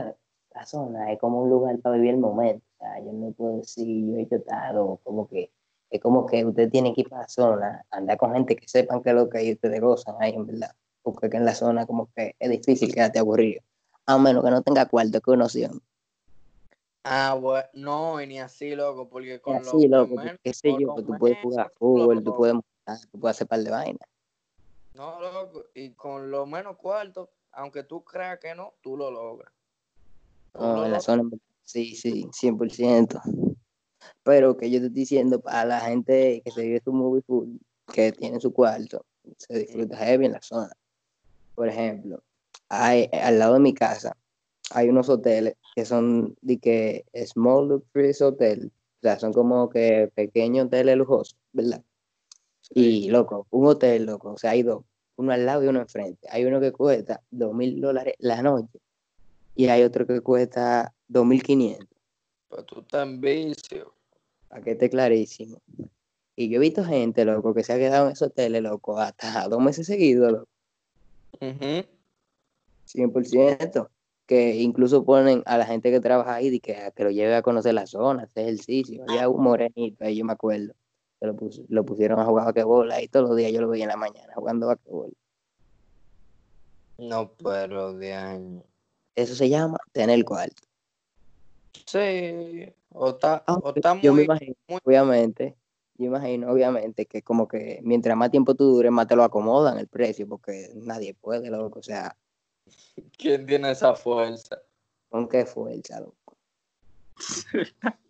la 0.54 0.64
zona 0.64 1.10
es 1.10 1.18
como 1.18 1.42
un 1.42 1.50
lugar 1.50 1.76
para 1.80 1.96
vivir 1.96 2.10
el 2.10 2.20
momento. 2.20 2.64
O 2.78 2.78
sea, 2.78 3.00
yo 3.00 3.12
no 3.12 3.32
puedo 3.32 3.56
decir, 3.56 3.84
yo 3.84 4.16
he 4.16 4.22
hecho 4.22 4.40
tal, 4.42 4.76
como 5.02 5.26
que 5.26 5.50
es 5.90 6.00
como 6.00 6.24
que 6.24 6.44
usted 6.44 6.70
tiene 6.70 6.94
que 6.94 7.00
ir 7.00 7.08
para 7.08 7.22
la 7.22 7.28
zona, 7.28 7.84
andar 7.90 8.16
con 8.16 8.32
gente 8.32 8.54
que 8.54 8.68
sepan 8.68 9.02
que 9.02 9.10
es 9.10 9.16
lo 9.16 9.28
que 9.28 9.38
hay 9.38 9.52
ustedes 9.54 9.80
gozan 9.80 10.14
ahí, 10.20 10.34
en 10.34 10.46
verdad. 10.46 10.70
Porque 11.02 11.26
aquí 11.26 11.36
en 11.36 11.46
la 11.46 11.54
zona 11.56 11.84
como 11.84 12.08
que 12.14 12.36
es 12.38 12.48
difícil 12.48 12.94
quedarte 12.94 13.18
aburrido. 13.18 13.62
A 14.06 14.18
menos 14.18 14.44
que 14.44 14.50
no 14.52 14.62
tenga 14.62 14.86
cuarto 14.86 15.20
que 15.20 15.30
opción. 15.32 15.82
Ah, 17.02 17.34
bueno, 17.34 17.66
no, 17.74 18.22
y 18.22 18.28
ni 18.28 18.38
así, 18.38 18.76
loco, 18.76 19.08
porque 19.08 19.40
con 19.40 19.54
lo 19.54 19.58
así, 19.58 19.88
loco, 19.88 20.14
qué 20.44 20.54
sé 20.54 20.76
yo, 20.78 20.94
tú 20.94 21.18
puedes 21.18 21.38
jugar 21.42 21.72
fútbol, 21.76 22.22
tú 22.22 22.36
puedes 22.36 22.54
montar, 22.54 23.04
tú 23.10 23.18
puedes 23.18 23.36
hacer 23.36 23.48
par 23.48 23.60
de 23.60 23.70
vainas. 23.70 24.08
No, 24.94 25.20
loco, 25.20 25.64
y 25.74 25.90
con 25.90 26.30
lo 26.30 26.46
menos 26.46 26.76
cuarto, 26.76 27.30
aunque 27.56 27.82
tú 27.82 28.04
creas 28.04 28.38
que 28.38 28.54
no, 28.54 28.74
tú 28.82 28.96
lo 28.96 29.10
logras. 29.10 29.52
Tú 30.52 30.60
No, 30.60 30.76
lo 30.76 30.84
en 30.84 30.92
la 30.92 31.00
zona, 31.00 31.24
sí, 31.64 31.96
sí, 31.96 32.28
100%. 32.32 33.20
Pero 34.22 34.56
que 34.56 34.70
yo 34.70 34.78
te 34.78 34.86
estoy 34.86 35.00
diciendo, 35.00 35.40
para 35.40 35.64
la 35.64 35.80
gente 35.80 36.42
que 36.44 36.50
se 36.50 36.62
vive 36.62 36.82
su 36.84 36.92
movie 36.92 37.22
full, 37.22 37.56
que 37.92 38.12
tiene 38.12 38.40
su 38.40 38.52
cuarto, 38.52 39.04
se 39.38 39.58
disfruta 39.60 39.96
heavy 39.96 40.26
en 40.26 40.32
la 40.32 40.42
zona. 40.42 40.72
Por 41.54 41.68
ejemplo, 41.68 42.22
hay, 42.68 43.08
al 43.12 43.38
lado 43.38 43.54
de 43.54 43.60
mi 43.60 43.72
casa 43.72 44.16
hay 44.72 44.88
unos 44.88 45.08
hoteles 45.08 45.54
que 45.74 45.84
son 45.84 46.36
de 46.42 46.58
que 46.58 47.04
small 47.26 47.68
luxurious 47.68 48.20
hotel, 48.20 48.72
o 48.98 49.02
sea, 49.02 49.18
son 49.18 49.32
como 49.32 49.70
que 49.70 50.10
pequeños 50.14 50.66
hoteles 50.66 50.96
lujosos, 50.96 51.38
¿verdad? 51.52 51.82
Y 52.70 53.08
loco, 53.10 53.46
un 53.50 53.68
hotel, 53.68 54.06
loco, 54.06 54.32
o 54.32 54.38
sea, 54.38 54.50
hay 54.50 54.62
dos, 54.62 54.82
uno 55.16 55.32
al 55.32 55.46
lado 55.46 55.64
y 55.64 55.68
uno 55.68 55.80
enfrente. 55.80 56.26
Hay 56.30 56.44
uno 56.44 56.60
que 56.60 56.72
cuesta 56.72 57.22
dos 57.30 57.54
mil 57.54 57.80
dólares 57.80 58.14
la 58.18 58.42
noche 58.42 58.78
y 59.54 59.66
hay 59.68 59.82
otro 59.82 60.06
que 60.06 60.20
cuesta 60.20 60.92
dos 61.08 61.24
mil 61.26 61.42
quinientos, 61.42 61.88
Pues 62.48 62.64
tú 62.66 62.84
en 62.92 63.20
vicio. 63.20 63.94
para 64.48 64.62
que 64.62 64.72
esté 64.72 64.90
clarísimo. 64.90 65.60
Y 66.36 66.50
yo 66.50 66.56
he 66.56 66.60
visto 66.60 66.84
gente, 66.84 67.24
loco, 67.24 67.54
que 67.54 67.64
se 67.64 67.72
ha 67.72 67.78
quedado 67.78 68.06
en 68.06 68.12
esos 68.12 68.28
hoteles, 68.28 68.62
loco, 68.62 68.98
hasta 68.98 69.48
dos 69.48 69.60
meses 69.60 69.86
seguidos, 69.86 70.32
loco. 70.32 70.48
Ujú. 71.40 71.86
100%, 72.84 73.88
que 74.26 74.56
incluso 74.56 75.04
ponen 75.04 75.42
a 75.46 75.58
la 75.58 75.66
gente 75.66 75.90
que 75.90 76.00
trabaja 76.00 76.34
ahí 76.34 76.50
de 76.50 76.60
que, 76.60 76.92
que 76.94 77.04
lo 77.04 77.10
lleve 77.10 77.34
a 77.34 77.42
conocer 77.42 77.74
la 77.74 77.86
zona, 77.86 78.24
hacer 78.24 78.44
ejercicio. 78.44 79.02
Había 79.08 79.28
un 79.28 79.42
morenito 79.42 80.04
ahí, 80.04 80.16
yo 80.16 80.24
me 80.24 80.32
acuerdo, 80.32 80.74
lo, 81.20 81.34
pus- 81.34 81.62
lo 81.68 81.84
pusieron 81.84 82.18
a 82.20 82.24
jugar 82.24 82.44
basquetbol 82.46 82.90
ahí 82.92 83.08
todos 83.08 83.28
los 83.28 83.36
días, 83.36 83.52
yo 83.52 83.60
lo 83.60 83.68
veía 83.68 83.84
en 83.84 83.90
la 83.90 83.96
mañana 83.96 84.32
jugando 84.34 84.66
basquetbol. 84.68 85.12
No, 86.98 87.32
pero 87.42 87.92
de 87.94 88.14
año. 88.14 88.62
Eso 89.14 89.34
se 89.34 89.48
llama 89.48 89.78
tener 89.92 90.24
cuarto. 90.24 90.62
Sí, 91.86 92.72
o 92.90 93.10
está, 93.10 93.44
o 93.46 93.72
está 93.74 93.94
yo 94.00 94.12
me 94.12 94.16
muy, 94.16 94.24
imagino, 94.24 94.54
muy- 94.68 94.80
obviamente, 94.84 95.56
yo 95.98 96.06
imagino, 96.06 96.50
obviamente, 96.50 97.06
que 97.06 97.22
como 97.22 97.46
que 97.46 97.80
mientras 97.82 98.16
más 98.16 98.30
tiempo 98.30 98.54
tú 98.54 98.64
dures, 98.64 98.90
más 98.90 99.06
te 99.06 99.16
lo 99.16 99.24
acomodan 99.24 99.78
el 99.78 99.88
precio, 99.88 100.26
porque 100.26 100.70
nadie 100.74 101.14
puede, 101.14 101.50
loco, 101.50 101.78
o 101.78 101.82
sea, 101.82 102.16
¿Quién 103.16 103.46
tiene 103.46 103.70
esa 103.70 103.94
fuerza? 103.94 104.60
con 105.08 105.28
qué 105.28 105.46
fuerza, 105.46 106.00
loco. 106.00 106.36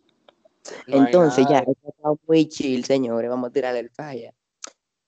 No 0.86 1.04
Entonces, 1.04 1.46
ya, 1.48 1.58
está 1.58 2.12
muy 2.26 2.48
chill, 2.48 2.84
señores. 2.84 3.30
Vamos 3.30 3.50
a 3.50 3.52
tirar 3.52 3.76
el 3.76 3.90
falla. 3.90 4.32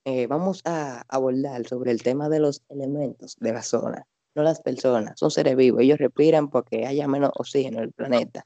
Eh, 0.05 0.27
vamos 0.27 0.61
a 0.65 1.03
abordar 1.07 1.67
sobre 1.67 1.91
el 1.91 2.01
tema 2.01 2.29
de 2.29 2.39
los 2.39 2.63
elementos 2.69 3.35
de 3.39 3.53
la 3.53 3.61
zona. 3.61 4.05
No 4.35 4.43
las 4.43 4.61
personas, 4.61 5.19
son 5.19 5.31
seres 5.31 5.55
vivos. 5.55 5.81
Ellos 5.81 5.97
respiran 5.97 6.49
porque 6.49 6.85
haya 6.85 7.07
menos 7.07 7.31
oxígeno 7.35 7.79
en 7.79 7.83
el 7.85 7.91
planeta. 7.91 8.45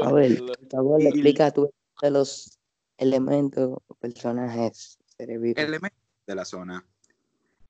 A 0.00 0.12
ver, 0.12 0.38
por 0.46 0.68
favor, 0.70 1.02
Y- 1.02 1.06
explica 1.06 1.50
tú 1.50 1.72
de 2.00 2.10
los 2.10 2.58
elementos, 2.96 3.78
personajes, 3.98 4.98
seres 5.16 5.40
vivos. 5.40 5.62
Elementos 5.62 6.00
de 6.26 6.34
la 6.34 6.44
zona. 6.44 6.84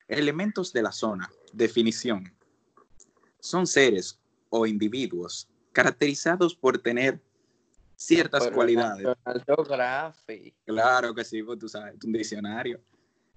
Elementos 0.07 0.73
de 0.73 0.83
la 0.83 0.91
zona. 0.91 1.29
Definición. 1.53 2.33
Son 3.39 3.65
seres 3.65 4.19
o 4.51 4.67
individuos 4.67 5.47
caracterizados 5.71 6.53
por 6.53 6.77
tener 6.77 7.19
ciertas 7.95 8.43
Pero 8.43 8.55
cualidades. 8.55 9.07
Claro 10.65 11.15
que 11.15 11.23
sí, 11.23 11.41
pues 11.41 11.57
tú 11.57 11.67
sabes, 11.67 11.95
un 12.03 12.11
diccionario. 12.11 12.79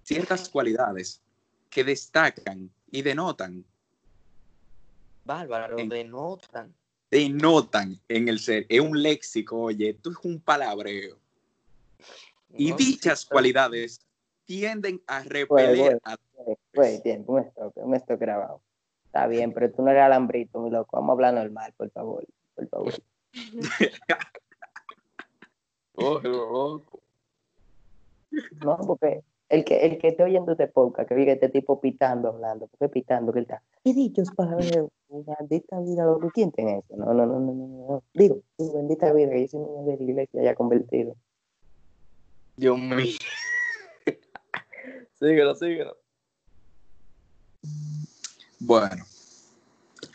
Ciertas 0.03 0.49
cualidades 0.51 1.23
que 1.71 1.83
destacan 1.85 2.71
y 2.91 3.01
denotan, 3.03 3.65
Bárbaro, 5.25 5.79
En- 5.79 5.89
denotan. 5.89 6.75
denotan 7.11 7.99
en 8.09 8.29
el 8.29 8.39
ser. 8.39 8.67
Es 8.69 8.81
un 8.81 9.01
léxico, 9.03 9.59
oye, 9.59 9.91
esto 9.91 10.11
es 10.11 10.17
un 10.23 10.39
palabreo. 10.41 11.19
Y 12.57 12.71
¿no? 12.71 12.77
dichas 12.77 13.25
cualidades 13.25 14.01
tienden 14.45 15.03
a 15.07 15.19
Bueno, 15.21 15.31
repeler 15.31 15.79
bueno. 15.79 15.99
a 16.05 16.17
Güey, 16.35 16.57
güey, 16.75 17.03
tiempo, 17.03 17.33
un 17.35 17.41
stock, 17.41 17.73
un 17.77 17.95
stock 17.95 18.21
grabado. 18.21 18.61
Está 19.15 19.29
bien, 19.29 19.53
pero 19.53 19.71
tú 19.71 19.81
no 19.83 19.93
eres 19.93 20.03
alambrito, 20.03 20.59
mi 20.59 20.71
loco. 20.71 20.97
Vamos 20.97 21.11
a 21.11 21.13
hablar 21.13 21.35
normal, 21.35 21.73
por 21.77 21.89
favor. 21.91 22.27
Por 22.57 22.69
favor. 22.69 22.93
Oh. 25.97 26.83
No, 28.65 28.77
porque 28.85 29.23
el 29.49 29.65
que, 29.65 29.87
el 29.87 29.99
que 29.99 30.09
esté 30.09 30.25
oyendo 30.25 30.51
este 30.51 30.67
podcast, 30.67 31.09
que 31.09 31.15
diga 31.15 31.33
este 31.33 31.49
tipo 31.49 31.81
pitando, 31.81 32.31
hablando, 32.31 32.67
porque 32.67 32.89
pitando, 32.89 33.33
que 33.33 33.39
él 33.39 33.45
está, 33.45 33.63
he 33.85 33.95
dicho 33.95 34.25
para 34.35 34.57
ver 34.57 34.89
bendita 35.09 35.79
vida, 35.79 36.05
lo 36.05 36.19
que 36.19 36.31
quién 36.31 36.51
tiene 36.51 36.79
eso, 36.79 36.97
no, 36.97 37.15
no, 37.15 37.27
no, 37.27 37.39
no, 37.39 37.55
no, 37.55 37.87
no, 37.87 38.03
digo, 38.13 38.41
tu 38.57 38.73
bendita 38.73 39.13
vida, 39.13 39.31
que 39.31 39.43
yo 39.43 39.47
soy 39.47 39.61
niño 39.61 39.85
de 39.85 39.97
la 39.97 40.03
iglesia 40.03 40.43
ya 40.43 40.57
convertido. 40.57 41.15
Dios 42.57 42.77
mío. 42.77 43.19
síguelo, 45.15 45.55
síguelo. 45.55 46.04
Bueno, 48.67 49.05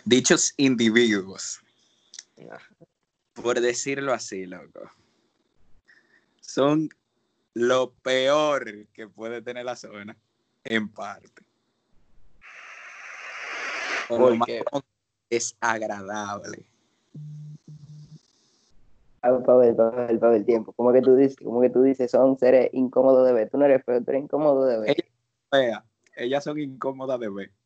dichos 0.05 0.55
individuos, 0.57 1.61
por 3.33 3.61
decirlo 3.61 4.11
así, 4.11 4.47
loco, 4.47 4.89
son 6.41 6.89
lo 7.53 7.93
peor 8.01 8.87
que 8.87 9.07
puede 9.07 9.43
tener 9.43 9.65
la 9.65 9.75
zona, 9.75 10.17
en 10.63 10.89
parte. 10.89 11.43
Por 14.07 14.19
lo 14.19 14.35
más 14.35 14.47
Porque 14.71 14.87
es 15.29 15.55
agradable. 15.59 16.65
Ah, 19.21 19.37
para 19.45 19.59
ver, 19.59 19.75
para 19.75 20.07
ver, 20.07 20.19
para 20.19 20.31
ver 20.31 20.39
el 20.39 20.45
tiempo. 20.47 20.73
Como 20.73 20.91
que 20.91 21.03
tú 21.03 21.15
dices, 21.15 21.37
como 21.37 21.61
que 21.61 21.69
tú 21.69 21.83
dices, 21.83 22.09
son 22.09 22.35
seres 22.39 22.71
incómodos 22.73 23.27
de 23.27 23.33
ver. 23.33 23.47
Tú 23.51 23.59
no 23.59 23.65
eres 23.65 23.85
feo, 23.85 24.03
tú 24.03 24.09
eres 24.09 24.23
incómodo 24.23 24.65
de 24.65 24.79
ver. 24.79 25.05
Vea, 25.51 25.85
ellas 26.15 26.43
son 26.43 26.57
incómodas 26.57 27.19
de 27.19 27.29
ver. 27.29 27.58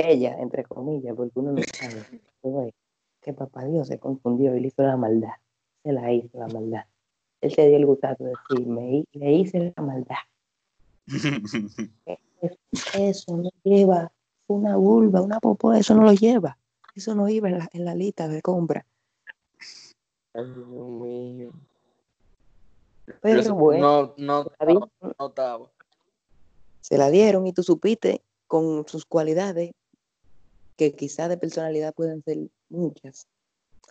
Ella, 0.00 0.36
entre 0.40 0.64
comillas, 0.64 1.14
porque 1.16 1.38
uno 1.38 1.52
no 1.52 1.62
sabe. 1.62 2.04
Que 3.22 3.34
papá 3.34 3.66
Dios 3.66 3.86
se 3.88 3.98
confundió 3.98 4.56
y 4.56 4.60
le 4.60 4.68
hizo 4.68 4.82
la 4.82 4.96
maldad. 4.96 5.34
Se 5.82 5.92
la 5.92 6.10
hizo 6.10 6.38
la 6.38 6.46
maldad. 6.48 6.84
Él 7.42 7.52
se 7.52 7.66
dio 7.68 7.76
el 7.76 7.84
gustazo 7.84 8.24
de 8.24 8.30
decir, 8.48 8.66
me 8.66 9.04
le 9.12 9.32
hice 9.34 9.74
la 9.76 9.82
maldad. 9.82 10.16
Eso 12.94 13.36
no 13.36 13.50
lleva 13.62 14.10
una 14.46 14.76
vulva, 14.76 15.20
una 15.20 15.38
popó, 15.38 15.74
eso 15.74 15.94
no 15.94 16.02
lo 16.04 16.12
lleva. 16.14 16.56
Eso 16.94 17.14
no 17.14 17.28
iba 17.28 17.48
en 17.50 17.58
la, 17.58 17.68
en 17.72 17.84
la 17.84 17.94
lista 17.94 18.26
de 18.26 18.40
compra. 18.40 18.86
Ay, 20.32 20.44
Dios 20.46 20.66
mío. 20.88 21.52
Pero 23.20 23.54
bueno, 23.54 24.14
No, 24.16 24.44
no, 24.46 24.90
no 25.18 25.26
estaba. 25.26 25.68
se 26.80 26.96
la 26.96 27.10
dieron 27.10 27.46
y 27.46 27.52
tú 27.52 27.62
supiste 27.62 28.22
con 28.46 28.86
sus 28.88 29.04
cualidades, 29.04 29.72
que 30.80 30.94
quizás 30.94 31.28
de 31.28 31.36
personalidad 31.36 31.92
pueden 31.92 32.22
ser 32.22 32.38
muchas, 32.70 33.28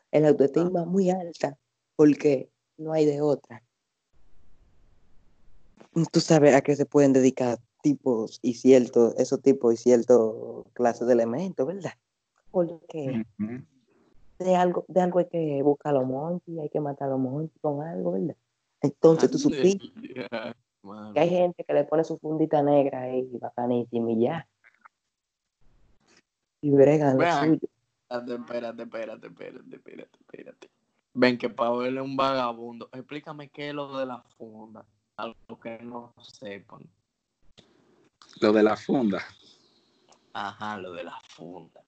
el 0.10 0.26
autoestima 0.26 0.86
muy 0.86 1.12
alta, 1.12 1.56
porque 1.96 2.50
no 2.78 2.94
hay 2.94 3.06
de 3.06 3.22
otra. 3.22 3.64
Tú 6.12 6.20
sabes 6.20 6.56
a 6.56 6.62
qué 6.62 6.76
se 6.76 6.88
pueden 6.88 7.14
dedicar 7.14 7.60
tipos 7.84 8.40
y 8.42 8.56
ciertos, 8.56 9.14
esos 9.20 9.40
tipos 9.40 9.76
y 9.76 9.78
ciertas 9.78 10.18
clases 10.74 11.06
de 11.06 11.14
elementos, 11.14 11.68
¿verdad? 11.68 11.94
Porque 12.50 13.24
Ujú. 13.38 13.64
de 14.40 14.56
algo, 14.56 14.86
de 14.88 15.02
algo 15.02 15.20
hay 15.20 15.28
que 15.28 15.62
buscar 15.62 15.92
a 15.92 16.00
los 16.00 16.08
montes, 16.08 16.58
hay 16.58 16.70
que 16.70 16.80
matar 16.80 17.10
a 17.10 17.12
los 17.12 17.20
montes 17.20 17.56
con 17.62 17.84
algo, 17.84 18.14
¿verdad? 18.14 18.36
Entonces 18.82 19.30
tú 19.30 19.38
supiste 19.38 19.94
que 21.14 21.20
hay 21.20 21.30
gente 21.30 21.64
que 21.64 21.74
le 21.74 21.84
pone 21.84 22.04
su 22.04 22.18
fundita 22.18 22.64
negra 22.64 23.04
ahí, 23.04 23.30
bacanísima 23.40 24.12
y 24.12 24.22
ya. 24.22 24.49
Y 26.62 26.72
bregan 26.72 27.18
lo 27.18 27.24
suyo. 27.40 27.60
Espérate, 28.10 28.34
espérate, 28.36 28.84
espérate, 28.84 29.28
espérate, 29.28 29.76
espérate, 29.76 30.18
espérate. 30.20 30.70
Ven 31.14 31.38
que 31.38 31.50
Pavel 31.50 31.98
es 31.98 32.04
un 32.04 32.16
vagabundo. 32.16 32.90
Explícame 32.92 33.50
qué 33.50 33.70
es 33.70 33.74
lo 33.76 33.98
de 33.98 34.06
la 34.06 34.22
funda. 34.38 34.86
A 35.18 35.28
los 35.28 35.60
que 35.62 35.80
no 35.80 36.14
sepan. 36.22 36.82
Lo 38.42 38.54
de 38.54 38.64
la 38.64 38.76
funda. 38.78 39.22
Ajá, 40.34 40.78
lo 40.78 40.94
de 40.94 41.04
la 41.04 41.20
funda. 41.28 41.82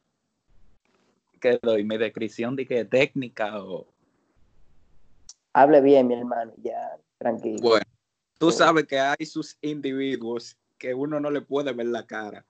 que 1.40 1.58
doy 1.62 1.84
mi 1.84 1.98
descripción 1.98 2.56
de 2.56 2.68
que 2.68 2.86
técnica 2.86 3.64
o 3.64 3.88
Hable 5.54 5.82
bien, 5.82 6.08
mi 6.08 6.14
hermano, 6.14 6.54
ya, 6.62 6.98
tranquilo. 7.18 7.58
bueno 7.62 7.86
tú 8.38 8.52
Sí. 8.52 8.60
sabes 8.60 8.86
que 8.86 9.00
hay 9.00 9.26
sus 9.26 9.58
individuos 9.62 10.56
que 10.78 10.94
uno 10.94 11.20
no 11.20 11.30
le 11.32 11.42
puede 11.42 11.74
ver 11.74 11.88
la 11.88 12.06
cara 12.06 12.46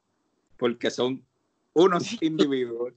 porque 0.57 0.91
son 0.91 1.25
unos 1.73 2.03
individuos 2.21 2.93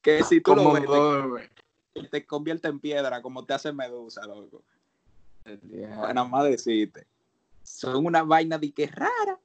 que 0.00 0.22
si 0.24 0.40
tú 0.40 0.54
lo 0.54 0.72
ves 0.72 1.50
te, 1.92 2.08
te 2.08 2.26
convierte 2.26 2.68
en 2.68 2.80
piedra 2.80 3.22
como 3.22 3.44
te 3.44 3.54
hace 3.54 3.72
medusa 3.72 4.26
loco. 4.26 4.62
Nada 5.44 6.24
más 6.24 6.44
decirte 6.44 7.06
son 7.62 8.06
una 8.06 8.22
vaina 8.22 8.58
de 8.58 8.72
que 8.72 8.86
rara. 8.86 9.38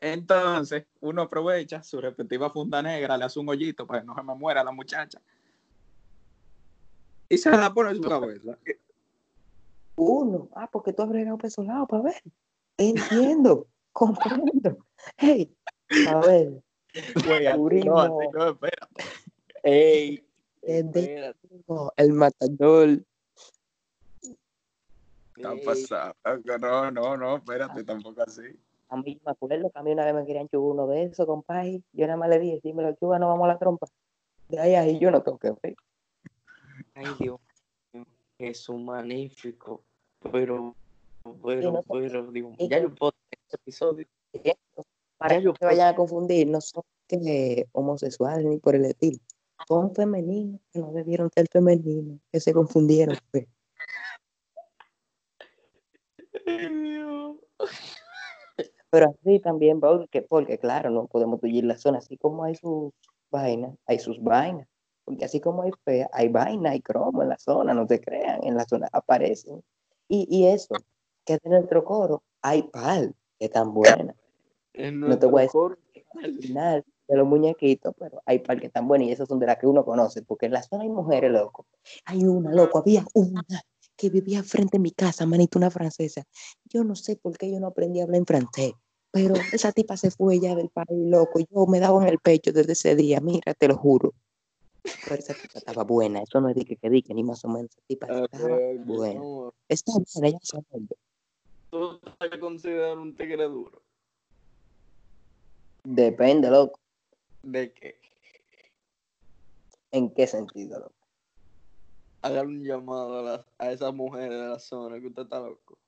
Entonces 0.00 0.86
uno 1.00 1.22
aprovecha 1.22 1.82
su 1.82 2.00
respectiva 2.00 2.50
funda 2.50 2.80
negra 2.82 3.16
le 3.16 3.24
hace 3.24 3.40
un 3.40 3.48
hoyito 3.48 3.86
para 3.86 4.00
que 4.00 4.06
no 4.06 4.14
se 4.14 4.22
me 4.22 4.34
muera 4.34 4.62
la 4.62 4.70
muchacha. 4.70 5.20
Y 7.28 7.36
se 7.36 7.50
la 7.50 7.72
pone 7.72 7.90
en 7.90 7.96
su 7.96 8.02
cabeza. 8.02 8.56
Uno, 9.96 10.48
ah, 10.54 10.68
porque 10.70 10.92
tú 10.92 11.02
has 11.02 11.08
bregado 11.08 11.36
para 11.36 11.48
esos 11.48 11.66
lados, 11.66 11.88
para 11.88 12.04
ver. 12.04 12.22
Entiendo, 12.76 13.66
comprendo. 13.92 14.78
Hey, 15.16 15.52
a 16.08 16.20
ver, 16.20 16.62
Descubrimos. 16.92 18.08
no, 18.32 18.50
espérate. 18.50 19.04
Ey, 19.62 20.24
no, 21.66 21.92
el 21.96 22.12
matador. 22.12 23.02
Está 25.36 25.54
pasado. 25.64 26.14
No, 26.60 26.90
no, 26.90 27.16
no, 27.16 27.36
espérate, 27.36 27.84
tampoco 27.84 28.22
así. 28.22 28.42
A 28.90 28.96
mí 28.96 29.20
me 29.24 29.32
acuerdo 29.32 29.70
que 29.70 29.78
a 29.78 29.82
mí 29.82 29.92
una 29.92 30.04
vez 30.04 30.14
me 30.14 30.26
querían 30.26 30.48
chubar 30.48 30.72
uno 30.72 30.86
de 30.86 31.04
esos, 31.04 31.26
compadre. 31.26 31.82
Yo 31.92 32.06
nada 32.06 32.16
más 32.16 32.30
le 32.30 32.38
dije, 32.38 32.60
si 32.60 32.72
me 32.72 32.82
lo 32.82 32.92
chuba, 32.94 33.18
no 33.18 33.28
vamos 33.28 33.44
a 33.44 33.48
la 33.48 33.58
trompa. 33.58 33.86
De 34.48 34.58
ahí 34.58 34.74
a 34.74 34.80
ahí 34.80 34.98
yo 34.98 35.10
no 35.10 35.22
tengo 35.22 35.38
que 35.38 35.52
ver. 35.62 35.76
Ay, 36.94 37.06
Dios. 37.18 37.38
Es 38.38 38.68
un 38.68 38.86
magnífico. 38.86 39.82
Pero, 40.32 40.74
pero, 41.44 41.72
no 41.72 41.82
pero, 41.82 42.32
digo, 42.32 42.52
ya 42.58 42.80
yo 42.80 42.94
puedo 42.94 43.12
tener 43.12 43.42
este 43.44 43.56
episodio. 43.56 44.06
Para 45.18 45.40
que 45.40 45.52
se 45.58 45.64
vayan 45.66 45.88
a 45.88 45.96
confundir, 45.96 46.46
no 46.48 46.60
son 46.60 46.84
que 47.08 47.66
homosexuales 47.72 48.44
ni 48.44 48.58
por 48.58 48.74
el 48.74 48.84
estilo. 48.84 49.18
Son 49.66 49.94
femeninos 49.94 50.60
que 50.72 50.78
no 50.78 50.92
debieron 50.92 51.30
ser 51.34 51.48
femeninos, 51.50 52.20
que 52.30 52.40
se 52.40 52.52
confundieron. 52.52 53.16
pues. 53.32 53.46
Pero 58.90 59.10
así 59.10 59.40
también, 59.40 59.80
porque, 59.80 60.22
porque 60.22 60.58
claro, 60.58 60.90
no 60.90 61.06
podemos 61.06 61.40
tullir 61.40 61.64
la 61.64 61.76
zona, 61.76 61.98
así 61.98 62.16
como 62.16 62.44
hay 62.44 62.54
sus 62.54 62.92
vainas, 63.30 63.76
hay 63.86 63.98
sus 63.98 64.22
vainas. 64.22 64.66
Porque 65.04 65.24
así 65.24 65.40
como 65.40 65.62
hay 65.62 65.72
fea, 65.84 66.08
hay 66.12 66.28
vaina, 66.28 66.70
hay 66.70 66.80
cromo 66.80 67.22
en 67.22 67.30
la 67.30 67.38
zona, 67.38 67.74
no 67.74 67.86
te 67.86 68.00
crean, 68.00 68.44
en 68.44 68.54
la 68.54 68.64
zona 68.64 68.88
aparecen. 68.92 69.62
Y, 70.06 70.26
y 70.30 70.46
eso, 70.46 70.74
que 71.24 71.34
es 71.34 71.40
de 71.40 71.50
nuestro 71.50 71.84
coro, 71.84 72.22
hay 72.42 72.62
pal, 72.62 73.14
que 73.38 73.48
tan 73.48 73.72
buena. 73.72 74.14
En 74.74 75.00
No 75.00 75.18
te 75.18 75.26
voy 75.26 75.42
a 75.42 75.44
decir 75.44 75.78
final 76.40 76.84
de 77.06 77.16
los 77.16 77.26
muñequitos, 77.26 77.94
pero 77.98 78.22
hay 78.26 78.40
par 78.40 78.60
que 78.60 78.66
están 78.66 78.86
buenas 78.86 79.08
y 79.08 79.12
esas 79.12 79.28
son 79.28 79.38
de 79.38 79.46
las 79.46 79.58
que 79.58 79.66
uno 79.66 79.84
conoce, 79.84 80.22
porque 80.22 80.46
en 80.46 80.52
la 80.52 80.62
zona 80.62 80.82
hay 80.82 80.90
mujeres, 80.90 81.30
loco. 81.30 81.66
Hay 82.04 82.24
una, 82.24 82.52
loco, 82.52 82.78
había 82.78 83.04
una 83.14 83.42
que 83.96 84.10
vivía 84.10 84.42
frente 84.42 84.76
a 84.76 84.80
mi 84.80 84.92
casa, 84.92 85.26
manito, 85.26 85.58
una 85.58 85.70
francesa. 85.70 86.22
Yo 86.64 86.84
no 86.84 86.94
sé 86.94 87.16
por 87.16 87.36
qué 87.36 87.50
yo 87.50 87.58
no 87.60 87.68
aprendí 87.68 88.00
a 88.00 88.04
hablar 88.04 88.18
en 88.18 88.26
francés, 88.26 88.72
pero 89.10 89.34
esa 89.52 89.72
tipa 89.72 89.96
se 89.96 90.10
fue 90.10 90.38
ya 90.38 90.54
del 90.54 90.68
país, 90.68 90.88
loco. 90.90 91.40
Yo 91.40 91.66
me 91.66 91.80
daba 91.80 92.02
en 92.02 92.08
el 92.08 92.18
pecho 92.18 92.52
desde 92.52 92.72
ese 92.72 92.94
día, 92.94 93.20
mira, 93.20 93.54
te 93.54 93.68
lo 93.68 93.76
juro. 93.76 94.12
Pero 94.82 95.14
esa 95.16 95.34
tipa 95.34 95.58
estaba 95.58 95.84
buena, 95.84 96.22
eso 96.22 96.40
no 96.40 96.50
es 96.50 96.56
de 96.56 96.64
que 96.64 96.76
que 96.76 97.14
ni 97.14 97.24
más 97.24 97.44
o 97.44 97.48
menos. 97.48 97.70
Esa 97.70 97.82
tipa 97.86 98.06
Ok, 98.06 98.32
estaba 98.32 98.58
buena. 98.84 99.20
no, 99.20 99.54
Está 99.68 99.92
buena, 100.14 100.28
ya 100.30 100.38
sabe. 100.42 100.64
¿Tú 101.70 102.00
te 102.18 102.40
consideras 102.40 102.96
un 102.96 103.14
tigre 103.14 103.44
duro? 103.44 103.87
Depende, 105.90 106.50
loco. 106.50 106.78
¿De 107.42 107.72
qué? 107.72 107.98
¿En 109.90 110.12
qué 110.12 110.26
sentido, 110.26 110.80
loco? 110.80 110.94
Hagan 112.20 112.48
un 112.48 112.62
llamado 112.62 113.20
a, 113.20 113.22
las- 113.22 113.46
a 113.56 113.72
esas 113.72 113.94
mujeres 113.94 114.38
de 114.38 114.48
la 114.48 114.58
zona, 114.58 115.00
que 115.00 115.06
usted 115.06 115.22
está 115.22 115.40
loco. 115.40 115.78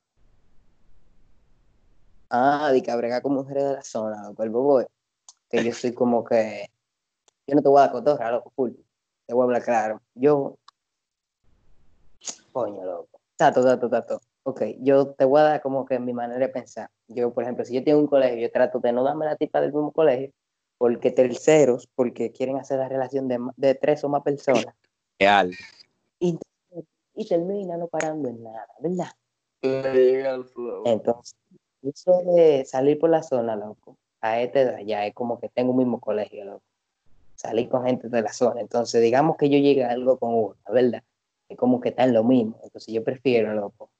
Ah, 2.30 2.70
de 2.72 2.82
que 2.82 2.96
brega 2.96 3.20
con 3.20 3.34
mujeres 3.34 3.62
de 3.64 3.72
la 3.74 3.82
zona, 3.82 4.22
loco. 4.26 4.42
El 4.42 4.48
bobo 4.48 4.80
es 4.80 4.86
que 5.50 5.62
yo 5.62 5.72
soy 5.74 5.92
como 5.92 6.24
que. 6.24 6.66
Yo 7.46 7.56
no 7.56 7.60
te 7.62 7.68
voy 7.68 7.78
a 7.80 7.82
dar 7.82 7.92
cotorra, 7.92 8.30
loco, 8.30 8.50
full. 8.56 8.70
Te 9.26 9.34
voy 9.34 9.42
a 9.42 9.44
hablar 9.44 9.62
claro. 9.64 10.02
Yo. 10.14 10.56
Coño, 12.52 12.84
loco. 12.84 13.20
Tato, 13.36 13.62
tato, 13.62 13.90
tato. 13.90 14.20
Ok, 14.42 14.62
yo 14.78 15.12
te 15.12 15.24
voy 15.24 15.40
a 15.40 15.44
dar 15.44 15.62
como 15.62 15.84
que 15.84 15.98
mi 15.98 16.12
manera 16.12 16.40
de 16.40 16.48
pensar. 16.48 16.88
Yo, 17.08 17.32
por 17.32 17.44
ejemplo, 17.44 17.64
si 17.64 17.74
yo 17.74 17.84
tengo 17.84 17.98
un 17.98 18.06
colegio, 18.06 18.38
yo 18.38 18.50
trato 18.50 18.78
de 18.78 18.92
no 18.92 19.04
darme 19.04 19.26
la 19.26 19.36
tipa 19.36 19.60
del 19.60 19.72
mismo 19.72 19.92
colegio, 19.92 20.32
porque 20.78 21.10
terceros, 21.10 21.88
porque 21.94 22.32
quieren 22.32 22.56
hacer 22.56 22.78
la 22.78 22.88
relación 22.88 23.28
de, 23.28 23.38
de 23.56 23.74
tres 23.74 24.02
o 24.02 24.08
más 24.08 24.22
personas, 24.22 24.74
Real. 25.18 25.52
y, 26.18 26.38
y 27.14 27.28
terminan 27.28 27.80
no 27.80 27.88
parando 27.88 28.28
en 28.28 28.42
nada, 28.42 28.66
¿verdad? 28.80 29.10
Flow. 30.52 30.84
Entonces, 30.86 31.36
eso 31.82 32.22
de 32.34 32.64
salir 32.64 32.98
por 32.98 33.10
la 33.10 33.22
zona, 33.22 33.56
loco, 33.56 33.96
a 34.20 34.40
esta 34.40 34.60
edad 34.60 34.78
ya 34.80 35.06
es 35.06 35.14
como 35.14 35.38
que 35.38 35.48
tengo 35.48 35.72
un 35.72 35.78
mismo 35.78 36.00
colegio, 36.00 36.44
loco. 36.44 36.62
Salir 37.36 37.68
con 37.68 37.84
gente 37.84 38.08
de 38.08 38.22
la 38.22 38.32
zona. 38.32 38.60
Entonces, 38.60 39.00
digamos 39.02 39.36
que 39.36 39.48
yo 39.48 39.58
llegue 39.58 39.84
a 39.84 39.90
algo 39.90 40.18
con 40.18 40.34
una, 40.34 40.56
¿verdad? 40.70 41.02
Es 41.48 41.56
como 41.56 41.80
que 41.80 41.90
está 41.90 42.04
en 42.04 42.12
lo 42.12 42.22
mismo. 42.22 42.58
Entonces, 42.62 42.92
yo 42.92 43.02
prefiero, 43.02 43.54
loco, 43.54 43.90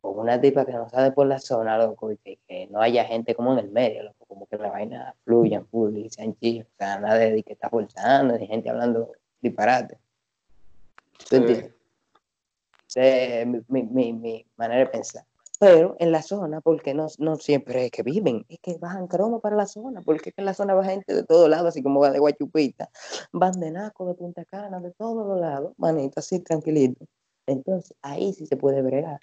con 0.00 0.18
una 0.18 0.40
tipa 0.40 0.64
que 0.64 0.72
no 0.72 0.88
sale 0.88 1.12
por 1.12 1.26
la 1.26 1.38
zona, 1.38 1.78
loco, 1.78 2.12
y 2.12 2.16
que, 2.18 2.38
que 2.46 2.66
no 2.68 2.80
haya 2.80 3.04
gente 3.04 3.34
como 3.34 3.52
en 3.52 3.60
el 3.60 3.70
medio, 3.70 4.02
loco, 4.02 4.24
como 4.26 4.46
que 4.46 4.56
la 4.56 4.70
vaina 4.70 5.14
fluya, 5.24 5.64
y 5.94 6.10
sean 6.10 6.34
chillos, 6.36 6.66
o 6.66 6.76
sea, 6.78 6.98
nada 6.98 7.18
de 7.18 7.42
que 7.42 7.52
está 7.52 7.68
forzando, 7.68 8.38
ni 8.38 8.46
gente 8.46 8.70
hablando 8.70 9.12
disparate. 9.40 9.98
¿Tú 11.28 11.36
entiendes? 11.36 11.74
Es 12.94 13.46
mi, 13.46 13.60
mi, 13.68 13.82
mi, 13.84 14.12
mi 14.12 14.46
manera 14.56 14.80
de 14.80 14.86
pensar. 14.86 15.24
Pero 15.60 15.94
en 15.98 16.10
la 16.10 16.22
zona, 16.22 16.62
porque 16.62 16.94
no, 16.94 17.08
no 17.18 17.36
siempre 17.36 17.84
es 17.84 17.90
que 17.90 18.02
viven, 18.02 18.46
es 18.48 18.58
que 18.60 18.78
bajan 18.78 19.06
cromo 19.06 19.40
para 19.40 19.56
la 19.56 19.66
zona, 19.66 20.00
porque 20.00 20.30
es 20.30 20.34
que 20.34 20.40
en 20.40 20.46
la 20.46 20.54
zona 20.54 20.72
va 20.72 20.82
gente 20.84 21.14
de 21.14 21.22
todos 21.22 21.50
lados, 21.50 21.68
así 21.68 21.82
como 21.82 22.00
va 22.00 22.10
de 22.10 22.18
Guachupita, 22.18 22.88
van 23.30 23.52
de 23.60 23.70
Naco, 23.70 24.06
de 24.06 24.14
Punta 24.14 24.42
Cana, 24.46 24.80
de 24.80 24.90
todos 24.92 25.26
los 25.26 25.38
lados, 25.38 25.74
manito, 25.76 26.18
así 26.20 26.40
tranquilito. 26.40 27.04
Entonces, 27.46 27.94
ahí 28.00 28.32
sí 28.32 28.46
se 28.46 28.56
puede 28.56 28.80
bregar. 28.80 29.20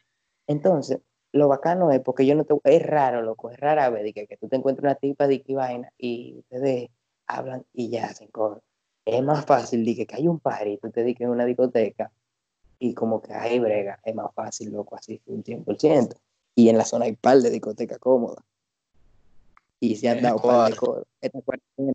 Entonces, 0.48 1.00
lo 1.34 1.48
bacano 1.48 1.92
es 1.92 2.00
porque 2.02 2.26
yo 2.26 2.36
no 2.36 2.46
te. 2.46 2.56
Es 2.64 2.84
raro, 2.84 3.22
loco, 3.22 3.52
es 3.52 3.60
rara 3.60 3.90
vez 3.90 4.14
que, 4.14 4.28
que 4.28 4.38
tú 4.38 4.48
te 4.48 4.56
encuentres 4.56 4.84
una 4.84 4.96
tipa 4.96 5.28
de 5.28 5.42
que 5.42 5.56
vaina 5.56 5.92
y 5.98 6.40
ustedes 6.40 6.90
hablan 7.28 7.66
y 7.74 7.90
ya 7.90 8.06
hacen 8.06 8.30
coro. 8.30 8.64
Es 9.06 9.24
más 9.24 9.46
fácil 9.46 9.86
de 9.86 10.06
que, 10.06 10.16
hay 10.16 10.28
un 10.28 10.40
party 10.40 10.72
y 10.72 10.78
tú 10.78 10.90
te 10.90 11.04
digas 11.04 11.22
en 11.22 11.30
una 11.30 11.46
discoteca 11.46 12.12
y 12.80 12.94
como 12.94 13.22
que 13.22 13.34
hay 13.34 13.60
brega, 13.60 14.00
es 14.04 14.16
más 14.16 14.34
fácil, 14.34 14.72
loco, 14.72 14.96
así 14.96 15.22
un 15.26 15.44
100%. 15.44 16.16
Y 16.56 16.70
en 16.70 16.78
la 16.78 16.86
zona 16.86 17.06
hay 17.06 17.16
par 17.16 17.38
de 17.38 17.50
discotecas 17.50 18.00
cómodas. 18.00 18.44
Y 19.80 19.96
se 19.96 20.10
han 20.10 20.20
Eh, 20.20 20.22
dado 20.22 20.42
par 20.42 20.72
de 20.72 20.78
coros. 20.78 21.06
Esta 21.22 21.42
cuarentena 21.42 21.94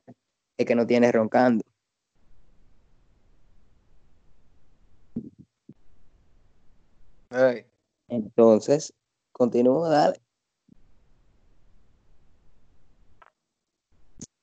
es 0.57 0.67
que 0.67 0.75
no 0.75 0.87
tienes 0.87 1.13
roncando. 1.13 1.65
Ey, 7.31 7.67
Entonces, 8.13 8.93
continúo, 9.33 9.89
dale. 9.89 10.21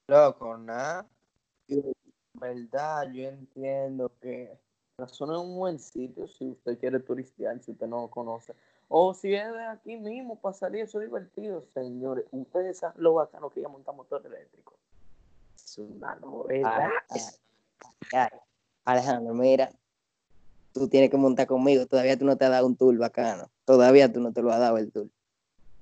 loco, 0.08 0.58
nada. 0.58 1.08
verdad, 2.34 3.12
yo 3.12 3.30
entiendo 3.30 4.12
que 4.20 4.58
la 4.98 5.08
zona 5.08 5.34
es 5.34 5.40
un 5.40 5.56
buen 5.56 5.78
sitio 5.78 6.28
si 6.28 6.50
usted 6.50 6.80
quiere 6.80 7.00
turistear, 7.00 7.62
si 7.62 7.72
usted 7.72 7.86
no 7.86 8.02
lo 8.02 8.08
conoce. 8.08 8.56
O 8.88 9.14
si 9.14 9.36
es 9.36 9.54
de 9.54 9.66
aquí 9.66 9.98
mismo 9.98 10.42
para 10.42 10.54
salir, 10.56 10.82
eso 10.82 11.00
es 11.00 11.06
divertido, 11.06 11.64
señores. 11.72 12.26
Ustedes 12.32 12.80
saben 12.80 13.04
lo 13.04 13.14
bacano 13.14 13.52
que 13.52 13.62
ya 13.62 13.68
montar 13.68 13.94
motor 13.94 14.26
eléctrico. 14.26 14.74
Es 15.56 15.78
una 15.78 16.16
novedad. 16.16 16.90
Alejandro, 18.84 19.36
mira, 19.36 19.70
tú 20.74 20.88
tienes 20.88 21.12
que 21.12 21.18
montar 21.18 21.46
conmigo. 21.46 21.86
Todavía 21.86 22.18
tú 22.18 22.26
no 22.26 22.36
te 22.36 22.46
has 22.46 22.52
dado 22.52 22.66
un 22.66 22.76
tour 22.76 22.98
bacano. 22.98 23.48
Todavía 23.70 24.12
tú 24.12 24.20
no 24.20 24.34
te 24.34 24.42
lo 24.42 24.52
has 24.52 24.60
dado 24.60 24.80
el 24.80 24.92
tour. 24.92 25.10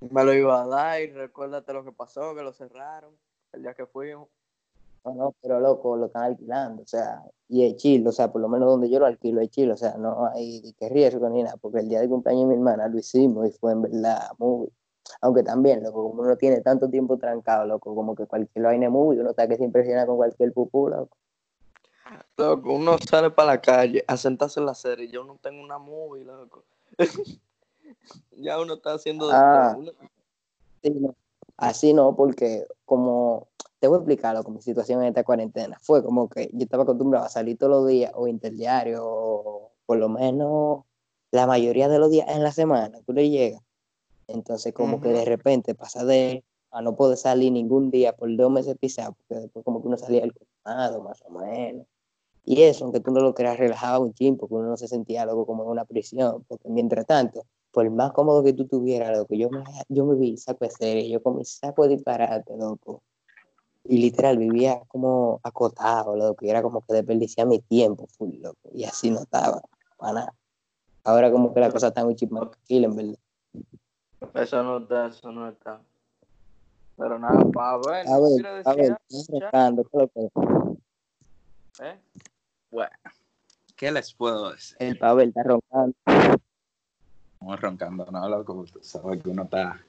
Me 0.02 0.21
lo 0.26 0.34
iba 0.34 0.62
a 0.62 0.67
dar 0.67 1.02
y 1.02 1.08
recuérdate 1.08 1.71
lo 1.71 1.86
que 1.86 1.93
pasó, 1.93 2.36
que 2.36 2.43
lo 2.43 2.52
cerraron 2.52 3.15
el 3.54 3.62
día 3.62 3.76
que 3.76 3.86
fuimos. 3.86 4.28
No, 5.06 5.13
no, 5.13 5.36
pero 5.41 5.62
loco, 5.62 5.95
lo 5.95 6.08
están 6.08 6.23
alquilando, 6.23 6.84
o 6.84 6.86
sea, 6.86 7.23
y 7.47 7.65
es 7.65 7.78
chill, 7.78 8.06
o 8.06 8.12
sea, 8.12 8.30
por 8.30 8.41
lo 8.41 8.50
menos 8.50 8.67
donde 8.67 8.89
yo 8.89 9.00
lo 9.00 9.06
alquilo 9.06 9.39
es 9.39 9.52
chill, 9.52 9.71
o 9.71 9.78
sea, 9.78 9.95
no 9.95 10.26
hay 10.26 10.73
que 10.78 10.89
riesgo 10.89 11.30
ni 11.30 11.43
nada, 11.43 11.56
porque 11.56 11.80
el 11.80 11.88
día 11.88 12.02
de 12.02 12.10
cumpleaños 12.10 12.41
de 12.41 12.47
mi 12.50 12.56
hermana 12.56 12.89
lo 12.89 13.00
hicimos 13.00 13.47
y 13.47 13.52
fue 13.54 13.71
en 13.71 13.84
verdad 13.84 14.32
muy, 14.38 14.67
aunque 15.21 15.43
también, 15.43 15.82
loco, 15.82 16.10
como 16.10 16.23
uno 16.23 16.36
tiene 16.36 16.60
tanto 16.60 16.89
tiempo 16.89 17.17
trancado, 17.17 17.65
loco, 17.65 17.95
como 17.95 18.15
que 18.15 18.26
cualquier 18.26 18.65
vaina 18.65 18.89
muy, 18.89 19.17
uno 19.17 19.30
está 19.30 19.47
que 19.47 19.56
se 19.56 19.63
impresiona 19.63 20.06
con 20.06 20.17
cualquier 20.17 20.52
pupú, 20.52 20.89
loco. 20.89 21.15
Loco, 22.36 22.73
uno 22.73 22.97
sale 22.97 23.32
para 23.32 23.54
la 23.54 23.62
calle 23.62 24.04
a 24.06 24.17
sentarse 24.17 24.60
en 24.60 24.65
la 24.65 24.76
serie. 24.76 25.08
Yo 25.08 25.23
no 25.23 25.38
tengo 25.41 25.63
una 25.63 25.78
movie, 25.78 26.26
loco. 26.26 26.65
ya 28.38 28.60
uno 28.60 28.76
está 28.76 28.93
haciendo 28.93 29.30
Ah. 29.32 29.72
todo. 29.74 29.82
Uno- 29.84 29.91
Sí, 30.84 30.91
no. 30.91 31.15
Así 31.58 31.93
no, 31.93 32.15
porque 32.15 32.65
como 32.86 33.48
te 33.80 33.88
voy 33.88 33.96
a 33.98 34.00
explicar 34.00 34.36
lo 34.36 34.43
que 34.43 34.52
mi 34.52 34.62
situación 34.62 35.02
en 35.02 35.10
esta 35.10 35.24
cuarentena 35.24 35.78
fue 35.82 36.04
como 36.04 36.30
que 36.30 36.50
yo 36.54 36.63
estaba 36.63 36.84
acostumbrado 36.84 37.26
a 37.26 37.30
salir 37.30 37.58
todos 37.58 37.72
los 37.72 37.88
días 37.88 38.12
o 38.15 38.28
interdiario 38.28 39.02
o 39.04 39.72
por 39.86 39.98
lo 39.98 40.08
menos 40.10 40.84
la 41.32 41.48
mayoría 41.48 41.88
de 41.89 41.98
los 42.00 42.12
días 42.12 42.28
en 42.30 42.43
la 42.43 42.52
semana, 42.52 43.00
tú 43.06 43.13
le 43.13 43.30
llegas. 43.30 43.62
Entonces 44.28 44.74
como 44.74 45.02
que 45.02 45.10
de 45.10 45.26
repente 45.26 45.74
pasa 45.76 46.06
de 46.06 46.43
a 46.72 46.82
no 46.82 46.96
poder 46.96 47.17
salir 47.17 47.52
ningún 47.52 47.89
día 47.89 48.13
por 48.15 48.34
dos 48.36 48.52
meses 48.52 48.76
pisados, 48.78 49.15
porque 49.17 49.41
después 49.41 49.65
como 49.65 49.82
que 49.82 49.88
uno 49.88 49.98
salía 49.98 50.24
al 50.24 50.34
colmado 50.34 51.02
más 51.02 51.24
o 51.24 51.32
menos. 51.32 51.88
Y 52.46 52.62
eso, 52.63 52.86
aunque 52.86 53.00
tú 53.00 53.12
no 53.12 53.20
lo 53.22 53.34
creas, 53.34 53.58
relajaba 53.58 54.00
un 54.00 54.13
chin, 54.13 54.38
porque 54.38 54.56
uno 54.56 54.70
no 54.70 54.78
se 54.78 54.88
sentía 54.88 55.24
algo 55.24 55.46
como 55.46 55.63
en 55.63 55.70
una 55.70 55.86
prisión, 55.86 56.43
porque 56.48 56.70
mientras 56.70 57.06
tanto, 57.06 57.43
por 57.78 57.88
más 57.92 58.12
cómodo 58.12 58.44
que 58.44 58.54
tú 58.54 58.66
tuvieras, 58.66 59.16
loco, 59.16 59.36
yo 59.36 59.52
me, 59.52 59.63
yo 59.88 60.04
me 60.04 60.16
vi 60.16 60.36
saco 60.36 60.66
de 60.66 60.72
serie, 60.72 61.08
yo 61.12 61.22
con 61.22 61.38
mi 61.38 61.46
saco 61.46 61.84
de 61.84 61.90
disparate, 61.90 62.58
loco. 62.58 63.04
Y 63.84 64.00
literal 64.00 64.40
vivía 64.40 64.82
como 64.88 65.40
acotado, 65.44 66.16
loco, 66.16 66.44
y 66.44 66.50
era 66.50 66.63
como 66.63 66.84
que 66.84 66.96
desperdiciaba 66.96 67.52
mi 67.52 67.60
tiempo, 67.60 68.08
full, 68.18 68.34
loco, 68.40 68.72
y 68.74 68.84
así 68.84 69.12
no 69.12 69.20
estaba, 69.20 69.62
para 69.96 70.13
nada. 70.13 70.36
Ahora 71.04 71.32
como 71.32 71.54
que 71.54 71.60
la 71.60 71.70
cosa 71.70 71.90
está 71.90 72.04
chip 72.16 72.32
más 72.32 72.50
tranquila, 72.50 72.88
en 72.88 72.96
verdad. 72.96 73.20
Eso 74.34 74.63
no 74.63 74.78
está, 74.80 75.08
eso 75.10 75.32
no 75.32 75.48
está. 75.48 75.80
Pero 76.96 77.20
nada, 77.20 77.46
para 77.54 77.78
ver, 77.78 78.08
A 78.08 78.20
ver, 78.20 78.48
a 78.66 78.74
ver, 78.74 78.98
decir, 78.98 78.98
estoy 79.08 79.40
rotando, 79.40 79.84
¿qué 79.84 79.90
es 79.94 80.02
lo 80.02 80.08
que- 80.08 80.30
¿eh? 81.86 82.02
Bueno, 82.72 82.92
¿qué 83.76 83.92
les 83.92 84.12
puedo 84.16 84.50
decir? 84.50 84.78
el 84.80 84.98
Pavel 84.98 85.28
está 85.30 85.44
roncando. 85.44 85.96
Estamos 87.38 87.62
roncando, 87.62 88.06
¿no? 88.12 88.28
Loco, 88.28 88.65
tú 88.73 88.80
sabes 88.82 89.21
que 89.21 89.30
uno 89.30 89.43
está 89.43 89.80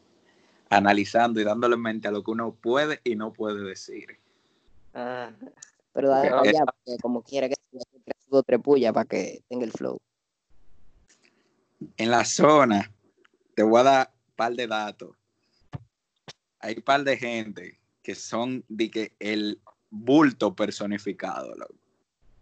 analizando 0.68 1.40
y 1.40 1.44
dándole 1.44 1.76
en 1.76 1.80
mente 1.80 2.06
a 2.06 2.11
lo 2.11 2.22
que 2.22 2.30
uno 2.30 2.52
puede 2.52 3.00
y 3.04 3.16
no 3.16 3.32
puede 3.32 3.64
decir. 3.64 4.18
Ah, 4.92 5.32
Pero 5.94 6.11
dale 6.11 6.30
Porque- 6.30 6.52
porque 6.58 6.98
como 7.00 7.22
quiera 7.22 7.48
que 7.48 7.54
sea, 7.70 7.80
dos 8.28 8.40
o 8.40 8.42
tres 8.42 8.61
pullas 8.61 8.92
para 8.92 9.06
que 9.06 9.42
tenga 9.48 9.64
el 9.64 9.72
flow. 9.72 9.96
En 11.96 12.11
la 12.11 12.24
zona, 12.26 12.92
te 13.54 13.62
voy 13.62 13.80
a 13.80 13.84
dar 13.84 14.12
un 14.28 14.34
par 14.37 14.52
de 14.52 14.66
datos. 14.66 15.16
Hay 16.61 16.74
un 16.76 16.82
par 16.82 17.02
de 17.02 17.16
gente 17.16 17.80
que 18.02 18.14
son 18.14 18.62
de 18.68 18.90
que 18.90 19.16
el 19.18 19.58
bulto 19.90 20.54
personificado, 20.54 21.54
loco. 21.54 21.74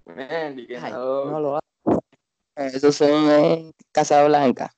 man, 0.06 0.58
Ay, 0.58 0.92
no, 0.92 1.40
lo 1.40 1.56
hago. 1.56 2.02
Esos 2.56 2.96
son 2.96 3.30
eh, 3.30 3.72
Casablanca. 3.92 4.72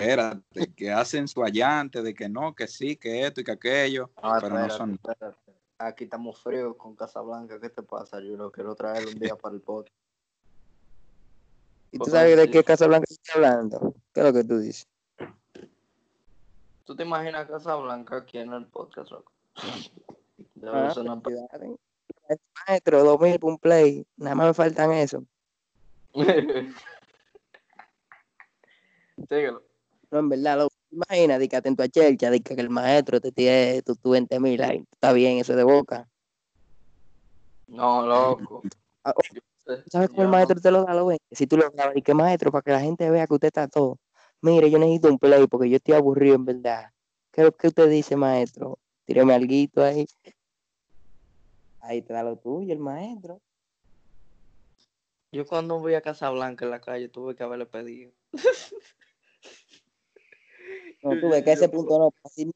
Espérate, 0.00 0.72
que 0.74 0.90
hacen 0.92 1.26
su 1.28 1.42
allante 1.42 2.02
de 2.02 2.14
que 2.14 2.28
no, 2.28 2.54
que 2.54 2.66
sí, 2.66 2.96
que 2.96 3.26
esto 3.26 3.40
y 3.40 3.44
que 3.44 3.52
aquello, 3.52 4.10
Ah, 4.16 4.38
pero 4.40 4.54
no 4.58 4.70
son. 4.70 4.92
espérate. 4.94 5.36
Aquí 5.78 6.04
estamos 6.04 6.40
fríos 6.42 6.74
con 6.76 6.94
Casablanca. 6.96 7.60
¿Qué 7.60 7.68
te 7.68 7.82
pasa? 7.82 8.20
Yo 8.20 8.36
lo 8.36 8.50
quiero 8.50 8.74
traer 8.74 9.06
un 9.08 9.18
día 9.18 9.36
para 9.36 9.54
el 9.54 9.60
podcast. 9.60 9.94
¿Y 11.92 11.98
tú 11.98 12.04
Pues, 12.04 12.12
sabes 12.12 12.36
de 12.36 12.50
qué 12.50 12.64
Casablanca 12.64 13.06
estoy 13.10 13.34
hablando? 13.44 13.94
¿Qué 14.14 14.20
es 14.20 14.26
lo 14.26 14.32
que 14.32 14.44
tú 14.44 14.58
dices? 14.58 14.86
¿Tú 16.84 16.96
te 16.96 17.02
imaginas 17.02 17.46
Casablanca 17.48 18.16
aquí 18.16 18.38
en 18.38 18.52
el 18.54 18.66
podcast, 18.66 19.10
loco? 19.10 19.32
Debe 20.54 20.78
Ah, 20.78 20.90
ser 20.94 21.02
una- 21.02 21.20
felicidades. 21.20 21.78
Maestro, 22.66 23.04
2000 23.04 23.38
por 23.38 23.50
un 23.52 23.58
play. 23.58 24.06
Nada 24.16 24.34
más 24.34 24.46
me 24.48 24.54
faltan 24.54 24.92
eso. 24.92 25.24
Síguelo. 29.28 29.62
No, 30.10 30.18
en 30.20 30.28
verdad, 30.28 30.58
lo 30.58 30.68
imagina, 30.90 31.38
que 31.38 31.56
atento 31.56 31.82
a 31.82 31.88
Chelcha, 31.88 32.30
que 32.38 32.54
el 32.54 32.70
maestro 32.70 33.20
te 33.20 33.32
tiene 33.32 33.82
tu, 33.82 33.96
tu 33.96 34.10
20 34.10 34.38
mil 34.40 34.62
ahí. 34.62 34.84
Está 34.92 35.12
bien, 35.12 35.38
eso 35.38 35.54
de 35.54 35.64
boca. 35.64 36.08
No, 37.66 38.06
loco. 38.06 38.62
Ah, 39.02 39.12
¿Tú 39.12 39.82
¿Sabes 39.90 40.10
cómo 40.10 40.22
el 40.22 40.28
maestro 40.28 40.60
te 40.60 40.70
lo 40.70 40.84
da? 40.84 40.94
Lo 40.94 41.06
ven? 41.06 41.18
Si 41.30 41.46
tú 41.46 41.56
lo 41.56 41.70
grabas, 41.70 41.96
y 41.96 42.02
que 42.02 42.14
maestro, 42.14 42.52
para 42.52 42.62
que 42.62 42.70
la 42.70 42.80
gente 42.80 43.10
vea 43.10 43.26
que 43.26 43.34
usted 43.34 43.48
está 43.48 43.66
todo. 43.66 43.98
Mire, 44.40 44.70
yo 44.70 44.78
necesito 44.78 45.08
un 45.08 45.18
play 45.18 45.46
porque 45.48 45.68
yo 45.68 45.76
estoy 45.76 45.94
aburrido, 45.94 46.36
en 46.36 46.44
verdad. 46.44 46.90
¿Qué 47.32 47.40
es 47.40 47.46
lo 47.46 47.52
que 47.52 47.68
usted 47.68 47.90
dice, 47.90 48.14
maestro? 48.16 48.78
Tíreme 49.04 49.34
alguito 49.34 49.82
ahí. 49.82 50.06
Ahí 51.80 52.02
te 52.02 52.12
da 52.12 52.22
lo 52.22 52.36
tuyo, 52.36 52.72
el 52.72 52.78
maestro. 52.78 53.40
Yo 55.32 55.46
cuando 55.46 55.80
voy 55.80 55.94
a 55.94 56.00
Casablanca 56.00 56.64
en 56.64 56.70
la 56.70 56.80
calle 56.80 57.08
tuve 57.08 57.34
que 57.34 57.42
haberle 57.42 57.66
pedido. 57.66 58.12
No, 61.02 61.28
ves 61.28 61.44
que 61.44 61.52
ese 61.52 61.68
punto 61.68 61.98
no. 61.98 62.12
Así 62.24 62.50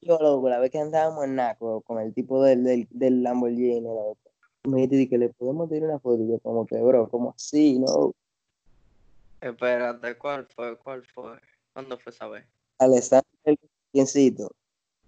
yo, 0.00 0.18
loco, 0.18 0.48
la 0.48 0.58
vez 0.58 0.70
que 0.70 0.78
andábamos 0.78 1.24
en 1.24 1.36
Naco 1.36 1.80
con 1.82 2.00
el 2.00 2.12
tipo 2.12 2.42
del, 2.42 2.64
del, 2.64 2.88
del 2.90 3.22
Lamborghini, 3.22 3.80
loco. 3.80 4.18
Me 4.64 4.86
dice 4.86 5.08
que 5.08 5.18
le 5.18 5.28
podemos 5.28 5.68
tirar 5.68 5.90
una 5.90 5.98
foto. 6.00 6.22
Y 6.22 6.28
yo, 6.28 6.38
como 6.40 6.66
que, 6.66 6.76
bro, 6.80 7.08
como 7.08 7.34
así, 7.36 7.78
no? 7.78 8.12
Espérate, 9.40 10.16
¿cuál 10.18 10.46
fue? 10.46 10.76
¿Cuál 10.76 11.04
fue? 11.04 11.38
¿Cuándo 11.72 11.98
fue 11.98 12.10
esa 12.10 12.28
vez? 12.28 12.44
Alexander, 12.78 13.24
quiencito. 13.92 14.50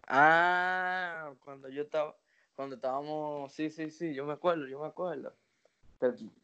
Ah, 0.06 1.32
cuando 1.44 1.68
yo 1.68 1.82
estaba, 1.82 2.16
cuando 2.54 2.76
estábamos, 2.76 3.52
sí, 3.52 3.70
sí, 3.70 3.90
sí, 3.90 4.14
yo 4.14 4.26
me 4.26 4.34
acuerdo, 4.34 4.66
yo 4.66 4.80
me 4.80 4.86
acuerdo. 4.86 5.32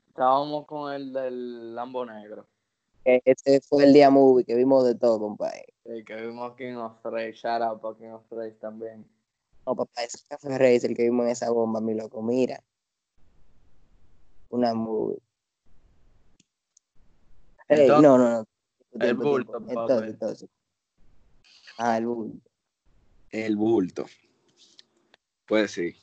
Estábamos 0.08 0.66
con 0.66 0.92
el 0.92 1.12
del 1.12 1.74
Lambo 1.74 2.04
Negro. 2.04 2.46
Este 3.04 3.60
fue 3.60 3.84
el 3.84 3.92
día 3.92 4.10
movie 4.10 4.44
que 4.44 4.54
vimos 4.54 4.84
de 4.84 4.94
todo, 4.94 5.18
compadre. 5.18 5.66
Sí, 5.90 6.04
que 6.04 6.14
vimos 6.14 6.54
King 6.54 6.74
of 6.74 7.04
Race, 7.04 7.32
shout 7.32 7.62
out 7.62 7.80
para 7.80 7.96
King 7.96 8.10
of 8.10 8.22
Race 8.30 8.56
también. 8.60 9.04
No, 9.66 9.74
papá, 9.74 10.04
ese 10.04 10.18
Café 10.28 10.56
Racer 10.56 10.94
que 10.94 11.02
vimos 11.02 11.24
en 11.24 11.32
esa 11.32 11.50
bomba, 11.50 11.80
mi 11.80 11.94
loco, 11.94 12.22
mira. 12.22 12.62
Una 14.50 14.72
movie. 14.72 15.18
Entonces, 17.68 18.02
no, 18.02 18.18
no, 18.18 18.18
no. 18.18 18.46
el 19.00 19.14
bulto. 19.16 19.56
Entonces, 19.68 20.10
entonces. 20.10 20.50
Ah, 21.76 21.98
el 21.98 22.06
bulto. 22.06 22.50
El 23.30 23.56
bulto. 23.56 24.06
Pues 25.46 25.72
sí. 25.72 25.96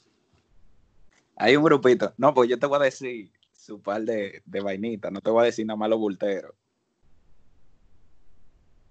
Hay 1.37 1.55
un 1.55 1.63
grupito. 1.63 2.13
No, 2.17 2.33
pues 2.33 2.49
yo 2.49 2.59
te 2.59 2.65
voy 2.65 2.79
a 2.81 2.83
decir 2.83 3.31
su 3.53 3.81
par 3.81 4.01
de, 4.01 4.41
de 4.43 4.59
vainitas. 4.59 5.13
No 5.13 5.21
te 5.21 5.29
voy 5.29 5.43
a 5.43 5.45
decir 5.45 5.65
nada 5.65 5.77
más 5.77 5.89
los 5.89 5.99
bulteros. 5.99 6.55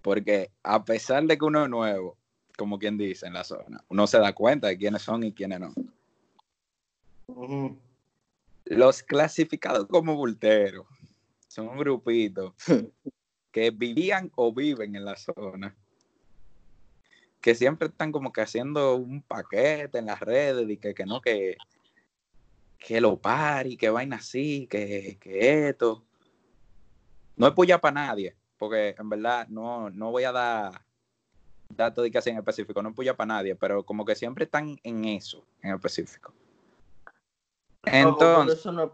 Porque 0.07 0.53
a 0.63 0.85
pesar 0.85 1.25
de 1.25 1.37
que 1.37 1.45
uno 1.45 1.65
es 1.65 1.69
nuevo, 1.69 2.17
como 2.57 2.79
quien 2.79 2.97
dice 2.97 3.27
en 3.27 3.33
la 3.33 3.43
zona, 3.43 3.83
uno 3.89 4.07
se 4.07 4.21
da 4.21 4.33
cuenta 4.33 4.69
de 4.69 4.79
quiénes 4.79 5.03
son 5.03 5.25
y 5.25 5.33
quiénes 5.33 5.59
no. 5.59 5.75
Los 8.67 9.03
clasificados 9.03 9.89
como 9.89 10.15
bulteros 10.15 10.87
son 11.49 11.71
un 11.71 11.79
grupito 11.79 12.55
que 13.51 13.73
vivían 13.73 14.31
o 14.37 14.55
viven 14.55 14.95
en 14.95 15.05
la 15.05 15.17
zona. 15.17 15.75
Que 17.41 17.57
siempre 17.57 17.89
están 17.89 18.13
como 18.13 18.33
que 18.33 18.43
haciendo 18.43 18.95
un 18.95 19.23
paquete 19.23 19.99
en 19.99 20.07
las 20.07 20.21
redes 20.21 20.71
y 20.71 20.77
que, 20.77 20.95
que 20.95 21.05
no, 21.05 21.21
que, 21.21 21.57
que 22.79 23.01
lo 23.01 23.19
pari, 23.19 23.77
que 23.77 23.91
vaina 23.91 24.19
así, 24.19 24.69
que, 24.71 25.19
que 25.21 25.69
esto. 25.69 26.05
No 27.35 27.49
es 27.49 27.55
puya 27.55 27.81
para 27.81 28.07
nadie, 28.07 28.37
porque 28.59 28.95
en 28.99 29.09
verdad 29.09 29.47
no, 29.49 29.91
no 29.91 30.11
voy 30.11 30.25
a 30.25 30.33
dar 30.33 30.73
datos 31.69 32.05
de 32.05 32.11
que 32.11 32.19
en 32.31 32.39
específico, 32.39 32.83
no 32.83 32.91
es 32.91 32.95
puya 32.95 33.17
para 33.17 33.29
nadie, 33.29 33.55
pero 33.55 33.85
como 33.85 34.05
que 34.05 34.15
siempre 34.15 34.45
están 34.45 34.79
en 34.83 35.05
eso 35.05 35.45
en 35.63 35.75
específico. 35.75 36.33
Entonces, 37.85 38.59
eso 38.59 38.73
no 38.73 38.91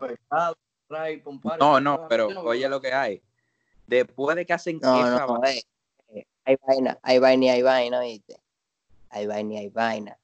no, 1.59 1.81
no, 1.81 2.09
pero 2.09 2.29
oye 2.43 2.69
lo 2.69 2.81
que 2.81 2.93
hay. 2.93 3.23
Después 3.87 4.37
de 4.37 4.47
que 4.47 4.53
hacen 4.53 4.79
No, 4.83 5.01
esa 5.01 5.27
no, 5.27 5.39
vaina, 5.39 5.49
eh, 5.51 5.65
eh, 6.15 6.27
hay 6.45 6.57
vaina, 6.67 6.99
hay 7.03 7.19
vaina 7.19 7.45
y 7.45 7.49
hay 7.49 7.63
vaina, 7.63 8.01
¿viste? 8.01 8.37
Hay 9.11 9.27
vaina 9.27 9.55
y 9.55 9.57
hay 9.59 9.69
vaina. 9.69 10.19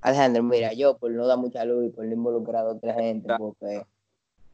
Alejandro, 0.00 0.42
mira, 0.42 0.72
yo 0.72 0.98
por 0.98 1.10
no 1.10 1.26
dar 1.26 1.38
mucha 1.38 1.64
luz 1.64 1.86
y 1.86 1.88
por 1.88 2.04
no 2.04 2.12
involucrar 2.12 2.66
a 2.66 2.70
otra 2.70 2.94
gente, 2.94 3.32
porque 3.38 3.86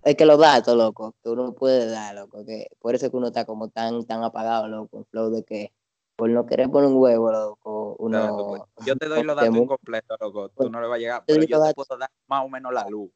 es 0.03 0.17
que 0.17 0.25
los 0.25 0.39
datos, 0.39 0.77
loco, 0.77 1.15
que 1.23 1.29
uno 1.29 1.53
puede 1.53 1.91
dar, 1.91 2.15
loco, 2.15 2.45
que 2.45 2.69
por 2.81 2.95
eso 2.95 3.07
es 3.07 3.11
que 3.11 3.17
uno 3.17 3.29
está 3.29 3.45
como 3.45 3.69
tan, 3.69 4.05
tan 4.07 4.23
apagado, 4.25 4.69
loco, 4.69 4.99
en 4.99 5.05
flow 5.07 5.31
de 5.31 5.45
que 5.45 5.73
por 6.17 6.29
no 6.29 6.47
querer 6.47 6.71
poner 6.71 6.91
un 6.91 6.97
huevo, 6.97 7.33
loco, 7.33 7.97
uno... 7.99 8.69
Yo 8.85 8.97
te 8.97 9.09
doy 9.09 9.23
los 9.23 9.37
datos 9.37 9.57
incompletos, 9.57 10.19
loco. 10.21 10.51
Tú 10.51 10.69
no 10.69 10.81
le 10.81 10.87
vas 10.87 10.97
a 10.97 10.99
llegar, 10.99 11.25
pero 11.27 11.43
yo 11.45 11.63
te 11.63 11.75
puedo 11.75 11.97
dar 11.97 12.11
más 12.27 12.45
o 12.45 12.49
menos 12.49 12.73
la 12.73 12.87
luz. 12.89 13.11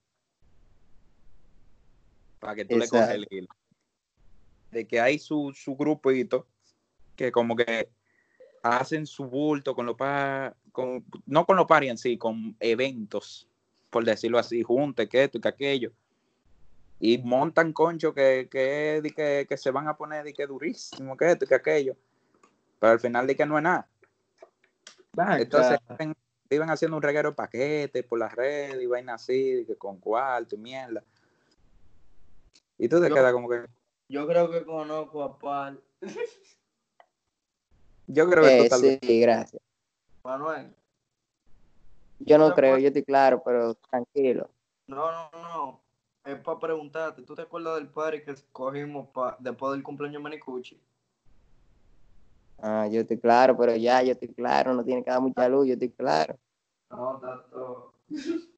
Para 2.38 2.54
que 2.54 2.64
tú 2.64 2.78
le 2.78 2.88
coges 2.88 3.10
el 3.10 3.24
Exacto. 3.24 3.36
hilo. 3.36 3.48
De 4.70 4.86
que 4.86 5.00
hay 5.00 5.18
su, 5.18 5.52
su 5.54 5.76
grupito 5.76 6.46
que 7.14 7.30
como 7.30 7.56
que 7.56 7.90
hacen 8.62 9.06
su 9.06 9.26
bulto 9.26 9.74
con 9.74 9.86
los 9.86 9.96
pa, 9.96 10.54
con, 10.72 11.04
no 11.26 11.44
con 11.44 11.56
los 11.56 11.66
paris 11.66 11.90
en 11.90 11.98
sí, 11.98 12.16
con 12.16 12.56
eventos, 12.58 13.46
por 13.90 14.04
decirlo 14.04 14.38
así, 14.38 14.62
junte, 14.62 15.08
que 15.08 15.24
esto 15.24 15.38
y 15.38 15.40
que 15.42 15.48
aquello. 15.48 15.92
Y 17.06 17.18
montan 17.18 17.74
concho 17.74 18.14
que, 18.14 18.48
que, 18.50 19.02
di 19.02 19.10
que, 19.10 19.44
que 19.46 19.58
se 19.58 19.70
van 19.70 19.88
a 19.88 19.94
poner 19.94 20.24
de 20.24 20.32
que 20.32 20.46
durísimo, 20.46 21.18
que 21.18 21.32
esto 21.32 21.44
y 21.44 21.48
que 21.48 21.54
aquello. 21.54 21.96
Pero 22.80 22.94
al 22.94 22.98
final 22.98 23.26
de 23.26 23.36
que 23.36 23.44
no 23.44 23.58
es 23.58 23.62
nada. 23.62 23.86
Entonces 25.38 25.78
viven 26.48 26.70
haciendo 26.70 26.96
un 26.96 27.02
reguero 27.02 27.28
de 27.28 27.36
paquetes 27.36 28.06
por 28.06 28.18
las 28.18 28.34
redes 28.34 28.80
y 28.80 28.86
vainas 28.86 29.20
así, 29.20 29.52
de 29.52 29.66
que 29.66 29.76
con 29.76 29.98
cuarto 30.00 30.54
y 30.54 30.58
mierda. 30.58 31.04
Y 32.78 32.88
tú 32.88 33.02
te 33.02 33.10
Yo- 33.10 33.14
quedas 33.14 33.34
como 33.34 33.50
que. 33.50 33.66
Yo 34.08 34.26
creo 34.26 34.50
que 34.50 34.64
conozco 34.64 35.22
a 35.22 35.38
Pal. 35.38 35.84
Yo 38.06 38.30
creo 38.30 38.44
que 38.44 38.50
Eh, 38.60 38.62
tú 38.62 38.68
tal 38.70 38.80
vez. 38.80 38.98
sí, 39.02 39.20
gracias. 39.20 39.60
Manuel. 40.24 40.74
Yo 42.20 42.38
no 42.38 42.48
¿Te 42.48 42.54
creo, 42.54 42.78
yo 42.78 42.86
estoy 42.86 43.04
claro, 43.04 43.42
pero 43.44 43.74
tranquilo. 43.74 44.48
No, 44.86 45.12
no, 45.12 45.30
no. 45.32 45.83
Es 46.24 46.38
para 46.40 46.58
preguntarte. 46.58 47.22
¿Tú 47.22 47.34
te 47.34 47.42
acuerdas 47.42 47.76
del 47.76 47.88
party 47.88 48.22
que 48.22 48.30
escogimos 48.30 49.08
pa- 49.08 49.36
después 49.38 49.72
del 49.72 49.82
cumpleaños 49.82 50.20
de 50.20 50.22
Manicucci? 50.24 50.80
Ah, 52.58 52.86
yo 52.90 53.00
estoy 53.02 53.18
claro, 53.18 53.56
pero 53.58 53.76
ya, 53.76 54.02
yo 54.02 54.12
estoy 54.12 54.28
claro, 54.28 54.72
no 54.72 54.84
tiene 54.84 55.04
que 55.04 55.10
dar 55.10 55.20
mucha 55.20 55.48
luz, 55.48 55.66
yo 55.66 55.74
estoy 55.74 55.90
claro. 55.90 56.38
No, 56.90 57.16
está 57.16 57.44
todo. 57.50 57.92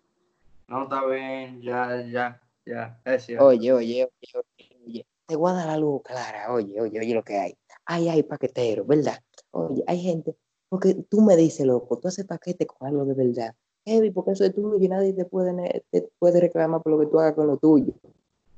No, 0.68 0.82
está 0.82 1.06
bien. 1.06 1.62
Ya, 1.62 2.02
ya, 2.02 2.42
ya. 2.64 3.00
Es 3.04 3.24
cierto. 3.26 3.46
Oye, 3.46 3.72
oye, 3.72 4.04
oye, 4.04 4.42
oye, 4.58 4.80
oye, 4.84 5.06
te 5.24 5.36
voy 5.36 5.52
a 5.52 5.54
dar 5.54 5.66
la 5.68 5.76
luz 5.78 6.02
clara, 6.02 6.52
oye, 6.52 6.80
oye, 6.80 6.98
oye 6.98 7.14
lo 7.14 7.22
que 7.22 7.38
hay. 7.38 7.56
Ay, 7.84 8.08
hay 8.08 8.24
paqueteros, 8.24 8.84
¿verdad? 8.84 9.22
Oye, 9.52 9.84
hay 9.86 10.00
gente, 10.00 10.36
porque 10.68 10.94
tú 11.08 11.20
me 11.22 11.36
dices, 11.36 11.64
loco, 11.64 12.00
tú 12.00 12.08
haces 12.08 12.24
paquete 12.26 12.66
con 12.66 12.88
algo 12.88 13.04
de 13.04 13.14
verdad. 13.14 13.54
Heavy, 13.86 14.10
porque 14.10 14.32
eso 14.32 14.44
es 14.44 14.52
tuyo 14.52 14.76
y 14.80 14.88
nadie 14.88 15.12
te 15.12 15.24
puede, 15.24 15.84
te 15.90 16.10
puede 16.18 16.40
reclamar 16.40 16.82
por 16.82 16.92
lo 16.92 16.98
que 16.98 17.06
tú 17.06 17.20
hagas 17.20 17.34
con 17.34 17.46
lo 17.46 17.56
tuyo, 17.56 17.94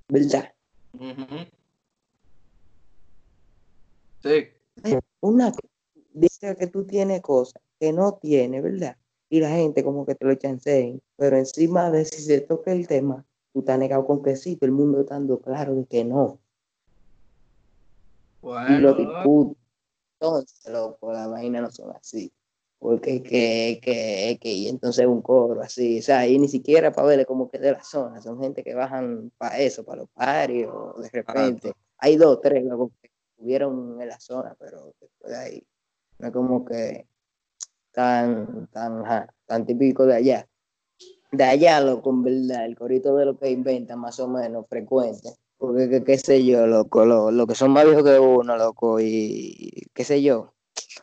¿verdad? 0.08 0.52
Sí. 4.22 4.48
Una 5.20 5.52
dice 6.14 6.56
que 6.56 6.66
tú 6.66 6.84
tienes 6.84 7.20
cosas 7.20 7.62
que 7.78 7.92
no 7.92 8.14
tiene, 8.14 8.62
¿verdad? 8.62 8.96
Y 9.28 9.40
la 9.40 9.50
gente 9.50 9.84
como 9.84 10.06
que 10.06 10.14
te 10.14 10.24
lo 10.24 10.34
chanceen, 10.34 11.02
pero 11.16 11.36
encima 11.36 11.90
de 11.90 12.06
si 12.06 12.22
se 12.22 12.40
toca 12.40 12.72
el 12.72 12.88
tema, 12.88 13.26
tú 13.52 13.60
estás 13.60 13.78
negado 13.78 14.06
con 14.06 14.22
que 14.22 14.34
sí, 14.34 14.56
todo 14.56 14.66
el 14.66 14.72
mundo 14.72 15.00
estando 15.00 15.40
claro 15.40 15.74
de 15.74 15.84
que 15.84 16.04
no. 16.04 16.38
y 18.42 18.46
lo 18.46 18.94
Bueno, 18.94 18.94
discuten. 18.94 19.56
Entonces, 20.20 20.72
loco, 20.72 21.12
la 21.12 21.28
vaina 21.28 21.60
no 21.60 21.70
son 21.70 21.94
así. 21.94 22.32
Porque 22.80 23.22
que, 23.22 23.80
que, 23.82 24.38
que, 24.40 24.52
y 24.52 24.68
entonces 24.68 25.04
un 25.06 25.20
coro 25.20 25.60
así, 25.62 25.98
o 25.98 26.02
sea, 26.02 26.26
y 26.28 26.38
ni 26.38 26.48
siquiera 26.48 26.92
para 26.92 27.08
verle 27.08 27.26
como 27.26 27.50
que 27.50 27.58
de 27.58 27.72
la 27.72 27.82
zona, 27.82 28.22
son 28.22 28.40
gente 28.40 28.62
que 28.62 28.74
bajan 28.74 29.32
para 29.36 29.58
eso, 29.58 29.84
para 29.84 30.02
los 30.02 30.10
parios, 30.10 30.72
de 31.02 31.10
repente. 31.12 31.72
Hay 31.98 32.16
dos, 32.16 32.40
tres, 32.40 32.64
loco, 32.64 32.92
que 33.02 33.10
estuvieron 33.32 34.00
en 34.00 34.08
la 34.08 34.20
zona, 34.20 34.54
pero 34.60 34.92
después 35.00 35.32
de 35.32 35.36
ahí, 35.36 35.66
no 36.20 36.28
es 36.28 36.32
como 36.32 36.64
que 36.64 37.06
tan, 37.92 38.68
tan, 38.68 39.02
tan 39.46 39.66
típico 39.66 40.06
de 40.06 40.14
allá. 40.14 40.46
De 41.32 41.44
allá, 41.44 41.80
loco, 41.80 42.10
en 42.10 42.22
verdad, 42.22 42.64
el 42.64 42.76
corito 42.76 43.16
de 43.16 43.24
lo 43.26 43.36
que 43.38 43.50
inventan 43.50 43.98
más 43.98 44.18
o 44.20 44.28
menos 44.28 44.66
frecuente. 44.68 45.30
Porque, 45.58 45.88
que- 45.90 46.04
qué 46.04 46.16
sé 46.16 46.44
yo, 46.44 46.66
loco, 46.68 47.04
lo, 47.04 47.32
lo 47.32 47.46
que 47.46 47.56
son 47.56 47.72
más 47.72 47.84
viejos 47.84 48.04
que 48.04 48.18
uno, 48.20 48.56
loco, 48.56 49.00
y 49.00 49.82
qué 49.92 50.04
sé 50.04 50.22
yo. 50.22 50.52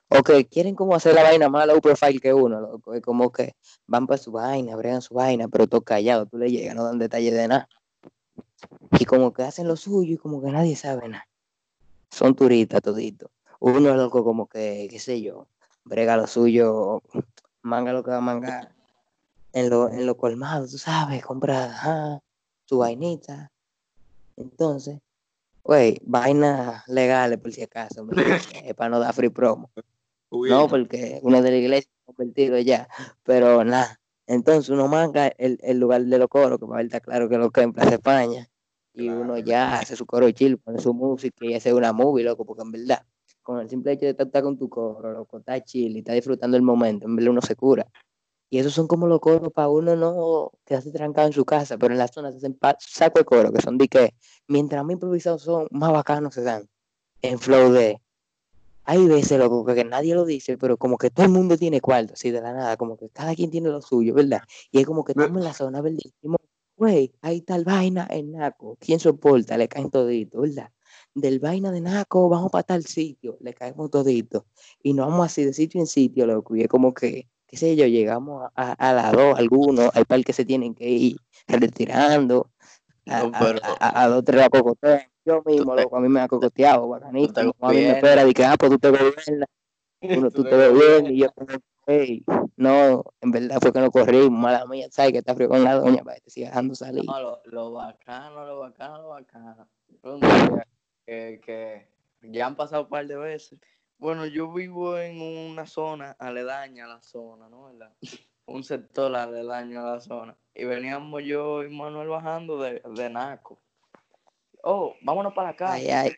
O 0.10 0.24
que 0.24 0.46
quieren 0.46 0.76
como 0.76 0.96
hacer 0.96 1.14
la 1.14 1.24
vaina 1.24 1.50
más 1.50 1.68
low 1.68 1.82
profile 1.82 2.20
que 2.20 2.34
uno, 2.34 2.60
loco. 2.62 2.94
Es 2.94 3.02
como 3.02 3.32
que 3.32 3.56
van 3.88 4.08
para 4.08 4.18
su 4.18 4.32
vaina, 4.32 4.76
bregan 4.76 5.02
su 5.02 5.16
vaina, 5.16 5.48
pero 5.48 5.68
todo 5.68 5.82
callado, 5.82 6.26
tú 6.26 6.38
le 6.38 6.52
llegas, 6.52 6.76
no 6.76 6.86
dan 6.86 7.00
detalles 7.00 7.34
de 7.34 7.48
nada. 7.48 7.70
Y 9.00 9.06
como 9.06 9.34
que 9.34 9.44
hacen 9.44 9.68
lo 9.68 9.76
suyo 9.76 10.14
y 10.14 10.18
como 10.18 10.42
que 10.42 10.52
nadie 10.52 10.76
sabe 10.76 11.08
nada. 11.10 11.28
Son 12.12 12.36
turistas 12.36 12.82
toditos. 12.82 13.30
Uno 13.60 13.90
es 13.90 13.96
loco 13.96 14.24
como 14.24 14.48
que, 14.48 14.88
qué 14.90 15.00
sé 15.00 15.22
yo, 15.22 15.48
brega 15.84 16.18
lo 16.18 16.28
suyo, 16.28 17.02
manga 17.62 17.94
lo 17.94 18.04
que 18.04 18.12
va 18.12 18.18
a 18.18 18.22
mangar. 18.22 18.76
En 19.54 19.70
lo, 19.70 19.90
en 19.90 20.06
lo 20.06 20.18
colmado, 20.18 20.68
tú 20.68 20.78
sabes, 20.78 21.26
compra 21.26 21.66
ajá, 21.66 22.20
su 22.66 22.80
vainita. 22.80 23.52
Entonces, 24.36 25.00
güey, 25.66 26.00
vainas 26.04 26.88
legales 26.88 27.40
por 27.40 27.52
si 27.52 27.64
acaso. 27.64 28.08
Es 28.12 28.12
para 28.76 28.90
no 28.90 29.00
dar 29.00 29.14
free 29.14 29.30
promo. 29.30 29.72
Uy, 30.30 30.50
No, 30.50 30.68
porque 30.70 31.20
uno 31.24 31.42
de 31.42 31.52
la 31.52 31.58
iglesia 31.58 31.92
convertido 32.06 32.58
ya, 32.60 32.88
pero 33.24 33.64
nada. 33.64 34.00
Entonces 34.28 34.70
uno 34.70 34.88
manga 34.88 35.28
el, 35.28 35.60
el 35.62 35.80
lugar 35.80 36.04
de 36.04 36.18
los 36.18 36.28
coros, 36.28 36.60
que 36.60 36.66
para 36.66 36.78
ver 36.78 36.86
está 36.86 37.00
claro 37.00 37.28
que 37.28 37.38
lo 37.38 37.52
que 37.52 37.62
en 37.62 37.74
Plaza 37.74 37.96
España, 37.96 38.48
y 38.94 39.08
Claro. 39.08 39.22
uno 39.22 39.38
ya 39.40 39.80
hace 39.80 39.96
su 39.96 40.06
coro 40.06 40.30
chill, 40.32 40.58
pone 40.58 40.80
su 40.80 40.94
música 40.94 41.46
y 41.46 41.54
hace 41.56 41.74
una 41.74 41.94
movie, 41.94 42.24
loco, 42.24 42.46
porque 42.46 42.64
en 42.64 42.72
verdad, 42.72 43.04
con 43.42 43.60
el 43.60 43.70
simple 43.70 43.92
hecho 43.92 44.06
de 44.06 44.12
estar 44.12 44.42
con 44.44 44.58
tu 44.58 44.70
coro, 44.70 45.12
loco, 45.12 45.40
está 45.40 45.60
chill 45.62 45.96
y 45.96 46.00
está 46.00 46.14
disfrutando 46.14 46.56
el 46.58 46.64
momento, 46.64 47.06
en 47.06 47.16
verdad 47.16 47.32
uno 47.32 47.42
se 47.42 47.56
cura. 47.56 47.86
Y 48.50 48.60
esos 48.60 48.74
son 48.74 48.88
como 48.88 49.08
los 49.08 49.20
coros 49.20 49.52
para 49.52 49.70
uno 49.70 49.96
no 49.96 50.52
quedarse 50.66 50.92
trancado 50.92 51.28
en 51.28 51.34
su 51.34 51.46
casa, 51.46 51.78
pero 51.78 51.94
en 51.94 51.98
la 51.98 52.08
zona 52.08 52.32
se 52.32 52.38
hacen 52.38 52.58
saco 52.80 53.20
de 53.20 53.26
coro, 53.26 53.52
que 53.52 53.62
son 53.62 53.78
de 53.78 53.88
que 53.88 54.14
mientras 54.48 54.84
más 54.84 54.94
improvisados 54.94 55.42
son, 55.44 55.68
más 55.72 55.92
bacanos 55.92 56.36
se 56.36 56.44
dan. 56.44 56.68
En 57.22 57.40
flow 57.40 57.72
de 57.72 58.02
hay 58.86 59.08
veces, 59.08 59.40
loco, 59.40 59.66
que 59.66 59.84
nadie 59.84 60.14
lo 60.14 60.26
dice, 60.26 60.58
pero 60.60 60.78
como 60.78 60.98
que 60.98 61.10
todo 61.10 61.26
el 61.26 61.32
mundo 61.32 61.58
tiene 61.58 61.82
cuarto, 61.82 62.14
así 62.14 62.30
de 62.30 62.40
la 62.40 62.54
nada, 62.54 62.78
como 62.78 62.98
que 62.98 63.10
cada 63.10 63.34
quien 63.36 63.50
tiene 63.50 63.70
lo 63.70 63.82
suyo, 63.82 64.14
¿verdad? 64.14 64.42
Y 64.72 64.80
es 64.80 64.86
como 64.86 65.04
que 65.04 65.14
estamos 65.14 65.38
en 65.38 65.44
la 65.44 65.54
zona, 65.54 65.82
¿verdad? 65.82 66.00
Y 66.04 66.10
decimos, 66.12 66.38
güey, 66.78 67.12
hay 67.22 67.42
tal 67.42 67.64
vaina 67.66 68.08
en 68.12 68.34
Naco, 68.34 68.78
¿quién 68.80 69.00
soporta? 69.00 69.58
Le 69.58 69.68
caen 69.68 69.90
todito, 69.90 70.42
¿verdad? 70.42 70.70
Del 71.16 71.40
vaina 71.40 71.72
de 71.72 71.82
Naco, 71.82 72.30
vamos 72.30 72.52
para 72.52 72.64
tal 72.64 72.86
sitio, 72.86 73.38
le 73.42 73.56
caemos 73.56 73.90
todito. 73.90 74.46
Y 74.84 74.94
nos 74.94 75.08
vamos 75.08 75.26
así 75.26 75.44
de 75.44 75.54
sitio 75.54 75.82
en 75.82 75.88
sitio, 75.88 76.28
loco, 76.28 76.56
y 76.56 76.62
es 76.62 76.68
como 76.68 76.94
que, 76.94 77.28
qué 77.56 77.60
sé 77.60 77.76
yo, 77.78 77.88
llegamos 77.88 78.52
a, 78.54 78.72
a 78.74 78.94
las 78.94 79.14
dos, 79.14 79.40
algunos, 79.40 79.90
hay 79.96 80.04
par 80.04 80.22
que 80.26 80.34
se 80.34 80.44
tienen 80.44 80.76
que 80.76 80.90
ir 80.90 81.18
retirando, 81.48 82.50
a, 83.08 83.24
No, 83.24 83.32
pero- 83.40 83.60
a, 83.64 83.88
a, 83.88 84.04
a 84.04 84.08
dos, 84.10 84.24
tres 84.26 84.44
a 84.44 84.50
cocotear. 84.50 85.10
Yo 85.24 85.42
mismo, 85.46 85.74
Tú 85.74 85.82
loco, 85.82 85.98
a 85.98 86.02
mí 86.02 86.10
me 86.10 86.20
ha 86.20 86.28
cocoteado, 86.28 86.88
bacanísimo. 86.90 87.56
A 87.62 87.70
mí 87.70 87.78
me 87.78 87.92
espera, 87.92 88.26
dije, 88.26 88.46
ah, 88.46 88.56
pues 88.60 88.72
tú 88.74 88.78
te 88.78 88.90
gobiernas, 88.90 89.26
uno, 90.02 90.30
tú 90.32 90.44
te 90.44 90.56
ves 90.56 90.74
bien, 90.74 91.16
y 91.16 91.20
yo 91.20 91.30
hey, 91.88 92.24
no, 92.58 93.04
en 93.22 93.32
verdad 93.32 93.58
fue 93.62 93.72
que 93.72 93.80
no 93.80 93.90
corrimos, 93.90 94.32
mala 94.38 94.66
mía, 94.66 94.88
¿sabes? 94.92 95.14
Que 95.14 95.20
está 95.20 95.34
frío 95.34 95.48
con 95.48 95.64
la 95.64 95.76
doña 95.76 96.04
para 96.04 96.16
que 96.18 96.24
te 96.24 96.30
siga 96.32 96.50
dejando 96.50 96.76
salir. 96.76 97.06
No, 97.06 97.20
lo, 97.22 97.42
lo 97.46 97.72
bacano, 97.72 98.46
lo 98.46 98.60
bacano, 98.60 99.02
lo 99.02 99.08
bacano. 99.10 99.68
Que, 101.06 101.40
que 101.46 101.88
ya 102.22 102.48
han 102.48 102.56
pasado 102.56 102.84
un 102.84 102.90
par 102.90 103.08
de 103.08 103.16
veces. 103.16 103.60
Bueno, 103.98 104.26
yo 104.26 104.52
vivo 104.52 104.98
en 104.98 105.22
una 105.22 105.66
zona 105.66 106.16
aledaña 106.20 106.86
a 106.86 106.88
la 106.90 107.02
zona, 107.02 107.50
¿no? 107.50 107.66
¿Verdad? 107.66 107.94
Un 108.46 108.64
sector 108.64 109.16
aledaño 109.16 109.82
a 109.82 109.96
la 109.96 110.00
zona. 110.02 110.38
Y 110.54 110.66
veníamos 110.66 111.24
yo 111.24 111.64
y 111.64 111.70
Manuel 111.70 112.10
bajando 112.10 112.62
de, 112.62 112.82
de 112.96 113.10
Naco. 113.10 113.60
Oh, 114.64 114.96
vámonos 115.02 115.34
para 115.34 115.50
acá. 115.50 115.74
Ay, 115.74 115.90
ay, 115.90 116.16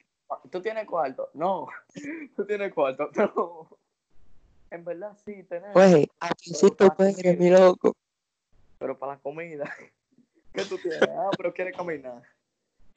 ¿Tú 0.52 0.62
tienes 0.62 0.86
cuarto? 0.86 1.30
No. 1.34 1.68
¿Tú 2.36 2.46
tienes 2.46 2.74
cuarto? 2.74 3.10
No. 3.16 3.78
En 4.70 4.84
verdad 4.84 5.18
sí, 5.24 5.44
tenemos. 5.44 5.72
pues, 5.74 6.06
Aquincito 6.20 6.94
Pérez, 6.96 7.40
mi 7.40 7.50
loco. 7.50 7.96
pero 8.78 9.00
para 9.00 9.14
la 9.14 9.20
comida. 9.20 9.64
¿Qué 10.54 10.66
tú 10.66 10.78
tienes? 10.78 11.04
Ah, 11.04 11.30
pero 11.38 11.54
quieres 11.54 11.74
caminar. 11.76 12.22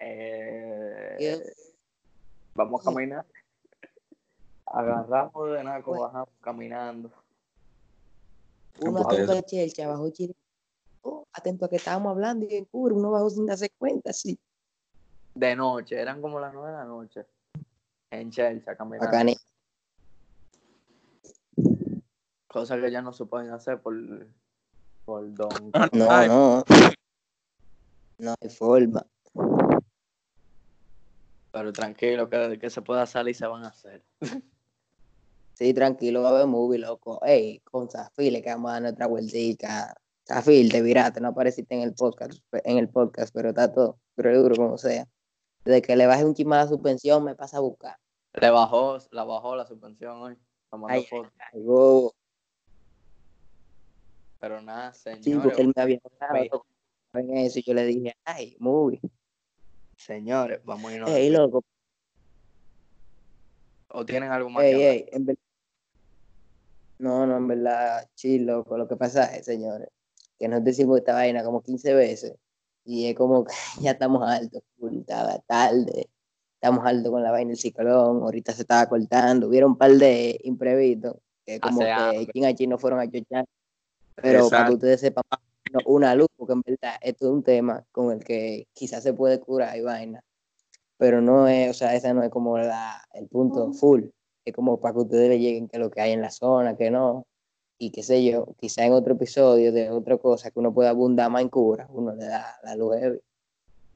Eh, 0.00 1.40
vamos 2.54 2.80
a 2.80 2.90
caminar. 2.90 3.24
Agarramos 4.72 5.50
de 5.52 5.64
naco, 5.64 5.90
Bueno. 5.90 6.04
bajamos 6.04 6.28
caminando. 6.40 7.10
Uno 8.80 9.00
Ustedes- 9.00 9.28
a 9.30 9.42
chelcha, 9.42 9.88
bajó 9.88 10.10
chile. 10.10 10.34
Oh, 11.02 11.26
atento 11.32 11.64
a 11.64 11.68
que 11.68 11.76
estábamos 11.76 12.12
hablando 12.12 12.46
y 12.48 12.54
en 12.54 12.64
cura, 12.66 12.94
uno 12.94 13.10
bajó 13.10 13.30
sin 13.30 13.46
darse 13.46 13.70
cuenta, 13.70 14.12
sí. 14.12 14.38
De 15.34 15.56
noche, 15.56 16.00
eran 16.00 16.20
como 16.22 16.38
las 16.38 16.52
nueve 16.54 16.70
de 16.70 16.76
la 16.76 16.84
noche. 16.84 17.26
En 18.10 18.30
Chelsea, 18.30 18.76
caminando. 18.76 19.06
Bacani. 19.06 19.36
Cosas 22.48 22.80
que 22.80 22.90
ya 22.90 23.00
no 23.02 23.12
se 23.12 23.24
pueden 23.26 23.50
hacer 23.50 23.80
por, 23.80 23.94
por 25.04 25.32
don. 25.34 25.72
No, 25.92 26.10
Ay, 26.10 26.28
no. 26.28 26.64
No 28.18 28.34
hay 28.40 28.50
forma. 28.50 29.06
Pero 31.52 31.72
tranquilo, 31.72 32.28
que, 32.28 32.58
que 32.60 32.70
se 32.70 32.82
pueda 32.82 33.06
salir 33.06 33.34
se 33.34 33.46
van 33.46 33.64
a 33.64 33.68
hacer. 33.68 34.02
Sí, 35.60 35.74
tranquilo, 35.74 36.22
va 36.22 36.30
a 36.30 36.32
ver 36.32 36.46
movie, 36.46 36.78
loco. 36.78 37.22
Ey, 37.22 37.60
con 37.60 37.90
Zafir 37.90 38.32
le 38.32 38.40
quedamos 38.40 38.70
a 38.70 38.72
dar 38.72 38.82
nuestra 38.82 39.06
vueltica. 39.06 39.94
Zafir, 40.26 40.70
te 40.70 40.80
viraste, 40.80 41.20
no 41.20 41.28
apareciste 41.28 41.74
en 41.74 41.82
el 41.82 41.92
podcast, 41.92 42.40
en 42.64 42.78
el 42.78 42.88
podcast, 42.88 43.30
pero 43.34 43.50
está 43.50 43.70
todo, 43.70 43.98
pero 44.14 44.42
duro 44.42 44.56
como 44.56 44.78
sea. 44.78 45.06
Desde 45.62 45.82
que 45.82 45.96
le 45.96 46.06
baje 46.06 46.24
un 46.24 46.34
chisme 46.34 46.56
a 46.56 46.60
la 46.60 46.66
suspensión, 46.66 47.24
me 47.24 47.34
pasa 47.34 47.58
a 47.58 47.60
buscar. 47.60 47.98
Le 48.32 48.48
bajó, 48.48 48.96
la 49.10 49.24
bajó 49.24 49.54
la 49.54 49.66
suspensión 49.66 50.16
hoy. 50.22 50.38
Ay, 50.88 51.04
foto. 51.04 51.30
Ay. 51.52 51.62
Pero 54.38 54.62
nada, 54.62 54.94
señores. 54.94 55.24
Sí, 55.26 55.34
porque 55.34 55.60
él 55.60 55.72
me 55.76 55.82
había 55.82 56.00
loco, 56.50 56.66
en 57.12 57.36
eso 57.36 57.58
y 57.58 57.62
yo 57.64 57.74
le 57.74 57.84
dije, 57.84 58.16
ay, 58.24 58.56
movie. 58.58 58.98
Señores, 59.98 60.62
vamos 60.64 60.90
a 60.90 60.94
irnos. 60.94 61.10
Ey, 61.10 61.28
loco, 61.28 61.62
¿O 63.88 64.06
tienen 64.06 64.30
algo 64.30 64.48
más 64.48 64.64
ey, 64.64 64.74
que 64.74 64.90
ey, 64.90 65.06
en 65.12 65.26
verdad. 65.26 65.49
No, 67.00 67.26
no, 67.26 67.38
en 67.38 67.48
verdad, 67.48 68.06
chill, 68.14 68.44
loco. 68.44 68.76
Lo 68.76 68.86
que 68.86 68.96
pasa 68.96 69.34
es, 69.34 69.46
señores, 69.46 69.88
que 70.38 70.48
nos 70.48 70.62
decimos 70.62 70.98
esta 70.98 71.14
vaina 71.14 71.42
como 71.42 71.62
15 71.62 71.94
veces 71.94 72.34
y 72.84 73.06
es 73.06 73.14
como 73.14 73.44
que 73.44 73.52
ya 73.80 73.92
estamos 73.92 74.22
altos, 74.28 74.62
estaba 74.92 75.38
tarde, 75.46 76.10
estamos 76.54 76.84
altos 76.84 77.10
con 77.10 77.22
la 77.22 77.30
vaina 77.30 77.48
del 77.48 77.58
ciclón, 77.58 78.22
ahorita 78.22 78.52
se 78.52 78.62
estaba 78.62 78.86
cortando, 78.86 79.48
hubieron 79.48 79.72
un 79.72 79.78
par 79.78 79.92
de 79.92 80.38
imprevistos 80.44 81.16
que 81.46 81.58
como 81.58 81.80
Hace 81.82 82.26
que 82.26 82.32
chin 82.32 82.44
a 82.44 82.54
chin 82.54 82.68
no 82.68 82.78
fueron 82.78 83.00
a 83.00 83.10
chochar, 83.10 83.46
pero 84.14 84.50
para 84.50 84.66
que 84.66 84.74
ustedes 84.74 85.00
sepan, 85.00 85.24
no, 85.72 85.80
una 85.86 86.14
luz, 86.14 86.28
porque 86.36 86.52
en 86.52 86.62
verdad 86.66 86.96
esto 87.00 87.26
es 87.26 87.32
un 87.32 87.42
tema 87.42 87.82
con 87.92 88.12
el 88.12 88.22
que 88.22 88.66
quizás 88.74 89.02
se 89.02 89.14
puede 89.14 89.40
curar 89.40 89.74
y 89.74 89.80
vaina, 89.80 90.22
pero 90.98 91.22
no 91.22 91.48
es, 91.48 91.70
o 91.70 91.74
sea, 91.74 91.94
ese 91.94 92.12
no 92.12 92.22
es 92.22 92.28
como 92.28 92.58
la, 92.58 93.02
el 93.14 93.26
punto 93.26 93.72
full, 93.72 94.02
es 94.44 94.54
como 94.54 94.80
para 94.80 94.94
que 94.94 95.00
ustedes 95.00 95.28
le 95.28 95.38
lleguen 95.38 95.68
que 95.68 95.78
lo 95.78 95.90
que 95.90 96.00
hay 96.00 96.12
en 96.12 96.22
la 96.22 96.30
zona, 96.30 96.76
que 96.76 96.90
no, 96.90 97.26
y 97.78 97.90
qué 97.90 98.02
sé 98.02 98.22
yo, 98.22 98.54
quizá 98.58 98.84
en 98.84 98.92
otro 98.92 99.14
episodio 99.14 99.72
de 99.72 99.90
otra 99.90 100.18
cosa 100.18 100.50
que 100.50 100.58
uno 100.58 100.72
pueda 100.72 100.90
abundar 100.90 101.30
más 101.30 101.42
en 101.42 101.48
cura, 101.48 101.86
uno 101.90 102.14
le 102.14 102.26
da 102.26 102.58
la 102.62 102.76
luz 102.76 102.96
heavy. 102.96 103.20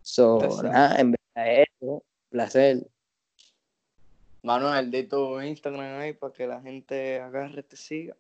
So, 0.01 0.39
nada, 0.63 0.97
en 0.97 1.13
verdad 1.13 1.53
es 1.53 1.67
eso, 1.81 2.03
placer. 2.31 2.87
Manuel, 4.43 4.91
di 4.91 5.05
tu 5.05 5.41
Instagram 5.41 6.01
ahí 6.01 6.13
para 6.15 6.33
que 6.33 6.47
la 6.47 6.61
gente 6.61 7.21
agarre 7.21 7.61
y 7.61 7.63
te 7.63 7.77
siga. 7.77 8.17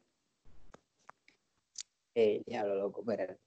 Eh, 2.15 2.43
diablo, 2.47 2.77
loco, 2.77 3.01
espérate. 3.01 3.39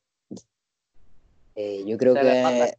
Eh, 1.55 1.83
yo 1.85 1.97
creo 1.97 2.13
Se 2.13 2.21
que 2.21 2.77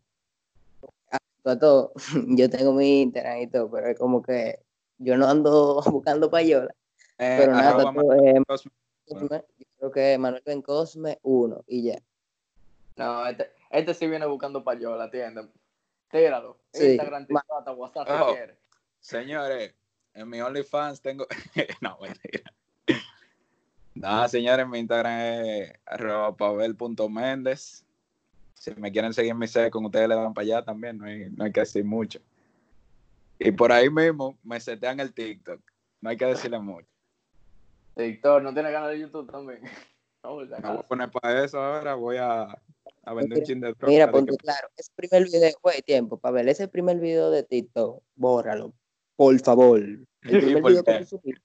a, 1.10 1.18
a 1.50 1.58
todo, 1.58 1.92
yo 2.28 2.50
tengo 2.50 2.72
mi 2.72 3.02
Instagram 3.02 3.38
y 3.38 3.46
todo, 3.46 3.70
pero 3.70 3.88
es 3.88 3.98
como 3.98 4.22
que 4.22 4.60
yo 4.98 5.16
no 5.16 5.26
ando 5.28 5.80
buscando 5.90 6.30
payola, 6.30 6.74
Eh, 7.18 7.36
pero 7.40 7.52
nada, 7.52 7.82
Cosme. 8.46 8.72
Cosme, 9.08 9.44
yo 9.58 9.66
creo 9.78 9.90
que 9.90 10.18
Manuel 10.18 10.42
Ben 10.44 10.62
Cosme, 10.62 11.18
uno, 11.22 11.64
y 11.66 11.84
ya. 11.84 11.98
No, 12.96 13.26
este, 13.26 13.50
este 13.70 13.94
sí 13.94 14.06
viene 14.06 14.26
buscando 14.26 14.62
payola, 14.62 15.04
¿entiendes? 15.04 15.46
Tíralo. 16.10 16.58
Sí. 16.72 16.90
Instagram, 16.92 17.26
TikTok, 17.26 17.78
WhatsApp, 17.78 18.08
Oh. 18.10 18.28
si 18.30 18.34
quieres. 18.34 18.56
Señores, 19.00 19.74
en 20.14 20.28
mi 20.28 20.40
OnlyFans 20.40 21.00
tengo. 21.00 21.26
no, 21.80 21.98
mentira. 22.00 22.52
No, 23.94 24.28
señores, 24.28 24.66
mi 24.68 24.78
Instagram 24.80 25.20
es 25.44 25.72
arroba 25.86 26.36
pavel.méndez. 26.36 27.84
Si 28.54 28.74
me 28.74 28.90
quieren 28.92 29.12
seguir 29.12 29.32
en 29.32 29.38
mi 29.38 29.46
set, 29.48 29.70
con 29.70 29.84
ustedes 29.84 30.08
le 30.08 30.14
dan 30.14 30.34
para 30.34 30.42
allá 30.44 30.64
también, 30.64 30.98
no 30.98 31.04
hay, 31.06 31.30
no 31.30 31.44
hay 31.44 31.52
que 31.52 31.60
decir 31.60 31.84
mucho. 31.84 32.20
Y 33.38 33.52
por 33.52 33.72
ahí 33.72 33.88
mismo 33.90 34.36
me 34.42 34.60
setean 34.60 35.00
el 35.00 35.12
TikTok. 35.12 35.60
No 36.00 36.10
hay 36.10 36.16
que 36.16 36.26
decirle 36.26 36.58
mucho. 36.58 36.88
TikTok, 37.94 38.42
¿no 38.42 38.52
tiene 38.52 38.72
canal 38.72 38.90
de 38.90 39.00
YouTube 39.00 39.30
también? 39.30 39.60
No, 40.24 40.34
voy 40.34 40.48
a 40.52 40.82
poner 40.82 41.10
para 41.10 41.44
eso 41.44 41.58
ahora, 41.62 41.94
voy 41.94 42.16
a, 42.16 42.42
a 43.04 43.14
vender 43.14 43.38
un 43.38 43.44
chin 43.44 43.60
de 43.60 43.68
droga. 43.68 43.86
Mira, 43.86 44.10
ponte 44.10 44.32
que- 44.32 44.36
claro, 44.38 44.68
ese 44.76 44.90
primer 44.94 45.24
video, 45.24 45.52
güey, 45.62 45.80
tiempo, 45.80 46.18
para 46.18 46.32
ver 46.32 46.48
ese 46.48 46.66
primer 46.66 46.98
video 46.98 47.30
de 47.30 47.44
TikTok, 47.44 48.02
bórralo, 48.16 48.72
por 49.14 49.38
favor. 49.38 49.78
El 49.78 50.06
primer 50.22 50.60
¿por 50.60 50.72
video 50.72 50.82
que 50.84 51.06
subiste, 51.06 51.40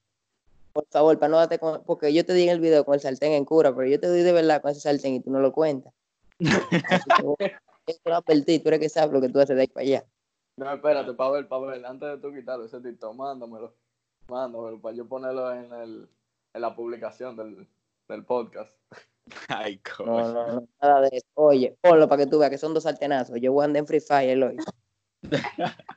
por 0.73 0.87
favor, 0.89 1.19
para 1.19 1.29
no 1.29 1.37
darte 1.37 1.59
con, 1.59 1.83
porque 1.85 2.11
yo 2.11 2.25
te 2.25 2.33
di 2.33 2.43
en 2.43 2.49
el 2.49 2.59
video 2.59 2.83
con 2.83 2.95
el 2.95 2.99
sartén 2.99 3.33
en 3.33 3.45
cura, 3.45 3.73
pero 3.75 3.87
yo 3.87 3.99
te 3.99 4.11
di 4.11 4.23
de 4.23 4.33
verdad 4.33 4.59
con 4.59 4.71
ese 4.71 4.81
sartén 4.81 5.13
y 5.13 5.19
tú 5.21 5.29
no 5.29 5.39
lo 5.39 5.53
cuentas. 5.53 5.93
Así 6.89 7.09
que, 7.15 7.23
bueno, 7.23 7.57
Eso 7.85 8.01
lo 8.05 8.15
advertí, 8.15 8.57
tú 8.59 8.69
eres 8.69 8.79
que 8.79 8.89
sabes 8.89 9.13
lo 9.13 9.21
que 9.21 9.29
tú 9.29 9.39
haces 9.39 9.55
de 9.55 9.61
ahí 9.61 9.67
para 9.67 9.83
allá. 9.85 10.05
No, 10.57 10.71
espérate, 10.73 11.13
Pavel, 11.13 11.47
Pavel, 11.47 11.83
antes 11.85 12.09
de 12.09 12.17
tú 12.19 12.33
quitarlo 12.33 12.65
ese 12.65 12.79
TikTok, 12.79 13.15
mándamelo. 13.15 13.73
Mándamelo 14.27 14.79
para 14.79 14.95
yo 14.95 15.07
ponerlo 15.07 15.51
en, 15.51 15.73
el, 15.73 16.09
en 16.53 16.61
la 16.61 16.75
publicación 16.75 17.35
del, 17.35 17.67
del 18.07 18.23
podcast. 18.25 18.71
Ay, 19.47 19.81
No, 19.99 20.05
coño. 20.05 20.33
no, 20.33 20.47
no, 20.47 20.67
nada 20.81 21.01
de 21.01 21.09
eso. 21.13 21.27
Oye, 21.35 21.77
ponlo 21.81 22.07
para 22.07 22.23
que 22.23 22.29
tú 22.29 22.39
veas 22.39 22.51
que 22.51 22.57
son 22.57 22.73
dos 22.73 22.83
sartenazos. 22.83 23.39
Yo 23.41 23.51
voy 23.53 23.63
a 23.63 23.65
andar 23.65 23.79
en 23.81 23.87
Free 23.87 23.99
Fire 23.99 24.43
hoy. 24.43 24.57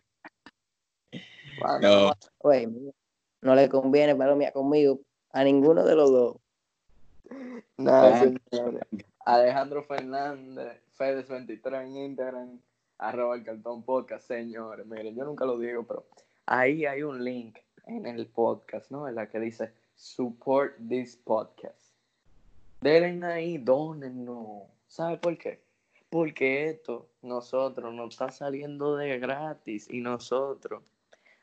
No, 1.81 2.13
Oye, 2.39 2.69
no 3.41 3.55
le 3.55 3.69
conviene 3.71 4.15
palomía 4.15 4.53
conmigo 4.53 5.01
a 5.33 5.43
ninguno 5.43 5.85
de 5.85 5.95
los 5.95 6.11
dos. 6.11 6.37
Nada. 7.79 8.31
Alejandro 9.25 9.83
Fernández, 9.83 10.81
Fedes23 10.99 11.83
en 11.83 11.97
Instagram, 11.97 12.61
arroba 12.99 13.37
el 13.37 13.45
cartón 13.45 13.83
podcast, 13.83 14.27
señores. 14.27 14.87
Miren, 14.87 15.15
yo 15.15 15.25
nunca 15.25 15.45
lo 15.45 15.59
digo, 15.59 15.85
pero 15.85 16.07
ahí 16.47 16.87
hay 16.87 17.03
un 17.03 17.23
link 17.23 17.59
en 17.87 18.07
el 18.07 18.27
podcast, 18.27 18.91
¿no? 18.91 19.09
En 19.09 19.15
la 19.15 19.29
que 19.29 19.41
dice 19.41 19.73
support 19.95 20.75
this 20.89 21.17
podcast. 21.17 21.95
Denle 22.81 23.27
ahí, 23.27 23.59
dónennos. 23.59 24.65
¿Sabe 24.87 25.19
por 25.19 25.37
qué? 25.39 25.63
Porque 26.11 26.71
esto, 26.71 27.09
nosotros, 27.23 27.93
nos 27.93 28.11
está 28.11 28.31
saliendo 28.31 28.97
de 28.97 29.19
gratis 29.19 29.89
y 29.91 30.01
nosotros. 30.01 30.85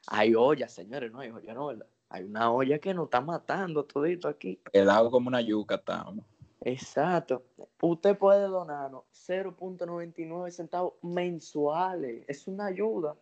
Hay 0.08 0.36
ollas, 0.36 0.74
señores, 0.74 1.12
no 1.12 1.20
hay 1.20 1.32
olla, 1.32 1.54
no, 1.54 1.68
¿verdad? 1.68 1.88
Hay 2.10 2.24
una 2.24 2.52
olla 2.52 2.78
que 2.80 2.94
nos 2.94 3.06
está 3.06 3.22
matando 3.22 3.86
todito 3.86 4.28
aquí. 4.28 4.60
Pelado 4.72 5.10
como 5.10 5.30
una 5.30 5.42
yuca 5.42 5.76
estamos. 5.76 6.24
Exacto. 6.66 7.44
Usted 7.82 8.18
puede 8.18 8.44
donarnos 8.48 9.04
0.99 9.28 10.52
centavos 10.52 10.94
mensuales. 11.02 12.24
Es 12.28 12.48
una 12.48 12.68
ayuda. 12.68 13.16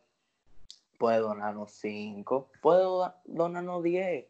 Puede 1.00 1.18
donarnos 1.20 1.72
5. 1.72 2.50
Puede 2.62 2.84
do- 2.84 3.14
donarnos 3.26 3.82
10. 3.84 4.26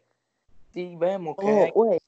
Si 0.73 0.95
vemos 0.95 1.35
que 1.37 1.45
Oh, 1.45 1.63
hay 1.63 1.99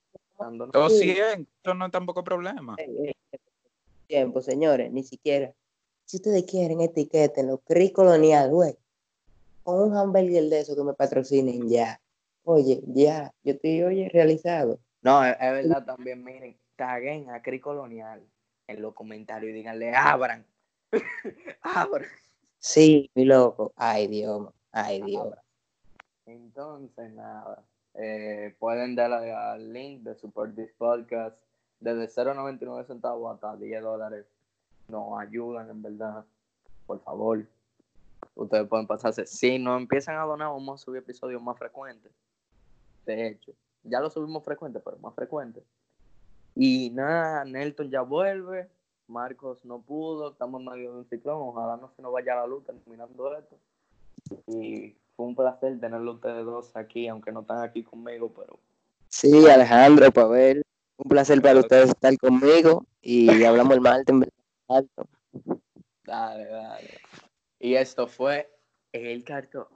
O 0.73 0.89
100, 0.89 1.47
eso 1.63 1.73
no 1.73 1.85
es 1.85 1.91
tampoco 1.91 2.23
problema. 2.23 2.75
ey, 2.77 2.95
ey, 3.07 3.39
tiempo, 4.07 4.41
señores, 4.41 4.91
ni 4.91 5.03
siquiera. 5.03 5.53
Si 6.05 6.17
ustedes 6.17 6.43
quieren, 6.43 6.81
etiquétenlo. 6.81 7.57
Cris 7.59 7.91
Colonial, 7.91 8.49
güey. 8.51 8.75
Con 9.63 9.81
un 9.91 9.97
hamburger 9.97 10.43
de 10.45 10.59
eso 10.61 10.75
que 10.75 10.83
me 10.83 10.93
patrocinen 10.93 11.67
ya. 11.69 11.99
Oye, 12.43 12.81
ya. 12.87 13.33
Yo 13.43 13.53
estoy, 13.53 13.83
oye, 13.83 14.09
realizado. 14.13 14.79
No, 15.01 15.23
es, 15.25 15.33
es 15.39 15.51
verdad 15.51 15.85
también, 15.85 16.23
miren, 16.23 16.57
taguen 16.83 17.29
a 17.29 17.41
Cri 17.41 17.61
Colonial 17.61 18.21
en 18.67 18.81
los 18.81 18.93
comentarios 18.93 19.51
y 19.51 19.53
díganle, 19.53 19.95
abran. 19.95 20.45
abran. 21.61 22.09
Sí, 22.59 23.09
mi 23.15 23.23
loco. 23.23 23.71
Ay, 23.77 24.07
Dios. 24.07 24.49
Ay, 24.73 25.01
Dios. 25.01 25.33
Entonces, 26.25 27.09
nada. 27.13 27.63
eh, 27.93 28.53
pueden 28.59 28.95
darle 28.95 29.31
al 29.31 29.71
link 29.71 30.01
de 30.01 30.13
Support 30.15 30.55
This 30.55 30.73
Podcast 30.77 31.37
desde 31.79 32.09
0.99 32.09 32.85
centavos 32.85 33.33
hasta 33.33 33.55
10 33.55 33.81
dólares. 33.81 34.25
Nos 34.89 35.17
ayudan, 35.21 35.69
en 35.69 35.81
verdad. 35.81 36.25
Por 36.85 37.01
favor. 37.01 37.45
Ustedes 38.35 38.67
pueden 38.67 38.87
pasarse. 38.87 39.25
Si 39.25 39.57
nos 39.57 39.79
empiezan 39.79 40.17
a 40.17 40.23
donar, 40.23 40.49
vamos 40.49 40.81
a 40.81 40.83
subir 40.83 40.99
episodios 40.99 41.41
más 41.41 41.57
frecuentes. 41.57 42.11
De 43.05 43.27
hecho, 43.27 43.53
ya 43.83 44.01
lo 44.01 44.09
subimos 44.09 44.43
frecuente, 44.43 44.81
pero 44.81 44.97
más 44.97 45.13
frecuente. 45.15 45.63
Y 46.55 46.89
nada, 46.91 47.45
Nelton 47.45 47.89
ya 47.89 48.01
vuelve. 48.01 48.69
Marcos 49.07 49.65
no 49.65 49.81
pudo. 49.81 50.31
Estamos 50.31 50.61
en 50.61 50.67
medio 50.67 50.93
de 50.93 50.97
un 50.99 51.05
ciclón. 51.05 51.41
Ojalá 51.41 51.77
no 51.77 51.89
se 51.95 52.01
nos 52.01 52.11
vaya 52.13 52.35
la 52.35 52.47
luz 52.47 52.63
terminando 52.65 53.37
esto. 53.37 53.57
Y 54.47 54.95
fue 55.15 55.25
un 55.25 55.35
placer 55.35 55.79
tenerlo 55.79 56.13
ustedes 56.13 56.45
dos 56.45 56.75
aquí, 56.75 57.07
aunque 57.07 57.31
no 57.31 57.41
están 57.41 57.61
aquí 57.61 57.83
conmigo, 57.83 58.31
pero 58.33 58.59
Sí, 59.13 59.47
Alejandro, 59.47 60.11
Pavel. 60.11 60.63
Un 60.97 61.09
placer 61.09 61.39
para 61.39 61.59
ustedes 61.59 61.89
estar 61.89 62.17
conmigo. 62.17 62.83
Y 62.99 63.27
hablamos 63.45 63.75
el 63.75 63.81
martes. 63.81 64.09
en 64.09 64.89
dale, 66.03 66.45
dale. 66.45 66.99
Y 67.59 67.75
esto 67.75 68.07
fue 68.07 68.49
El 68.91 69.23
Cartón. 69.23 69.67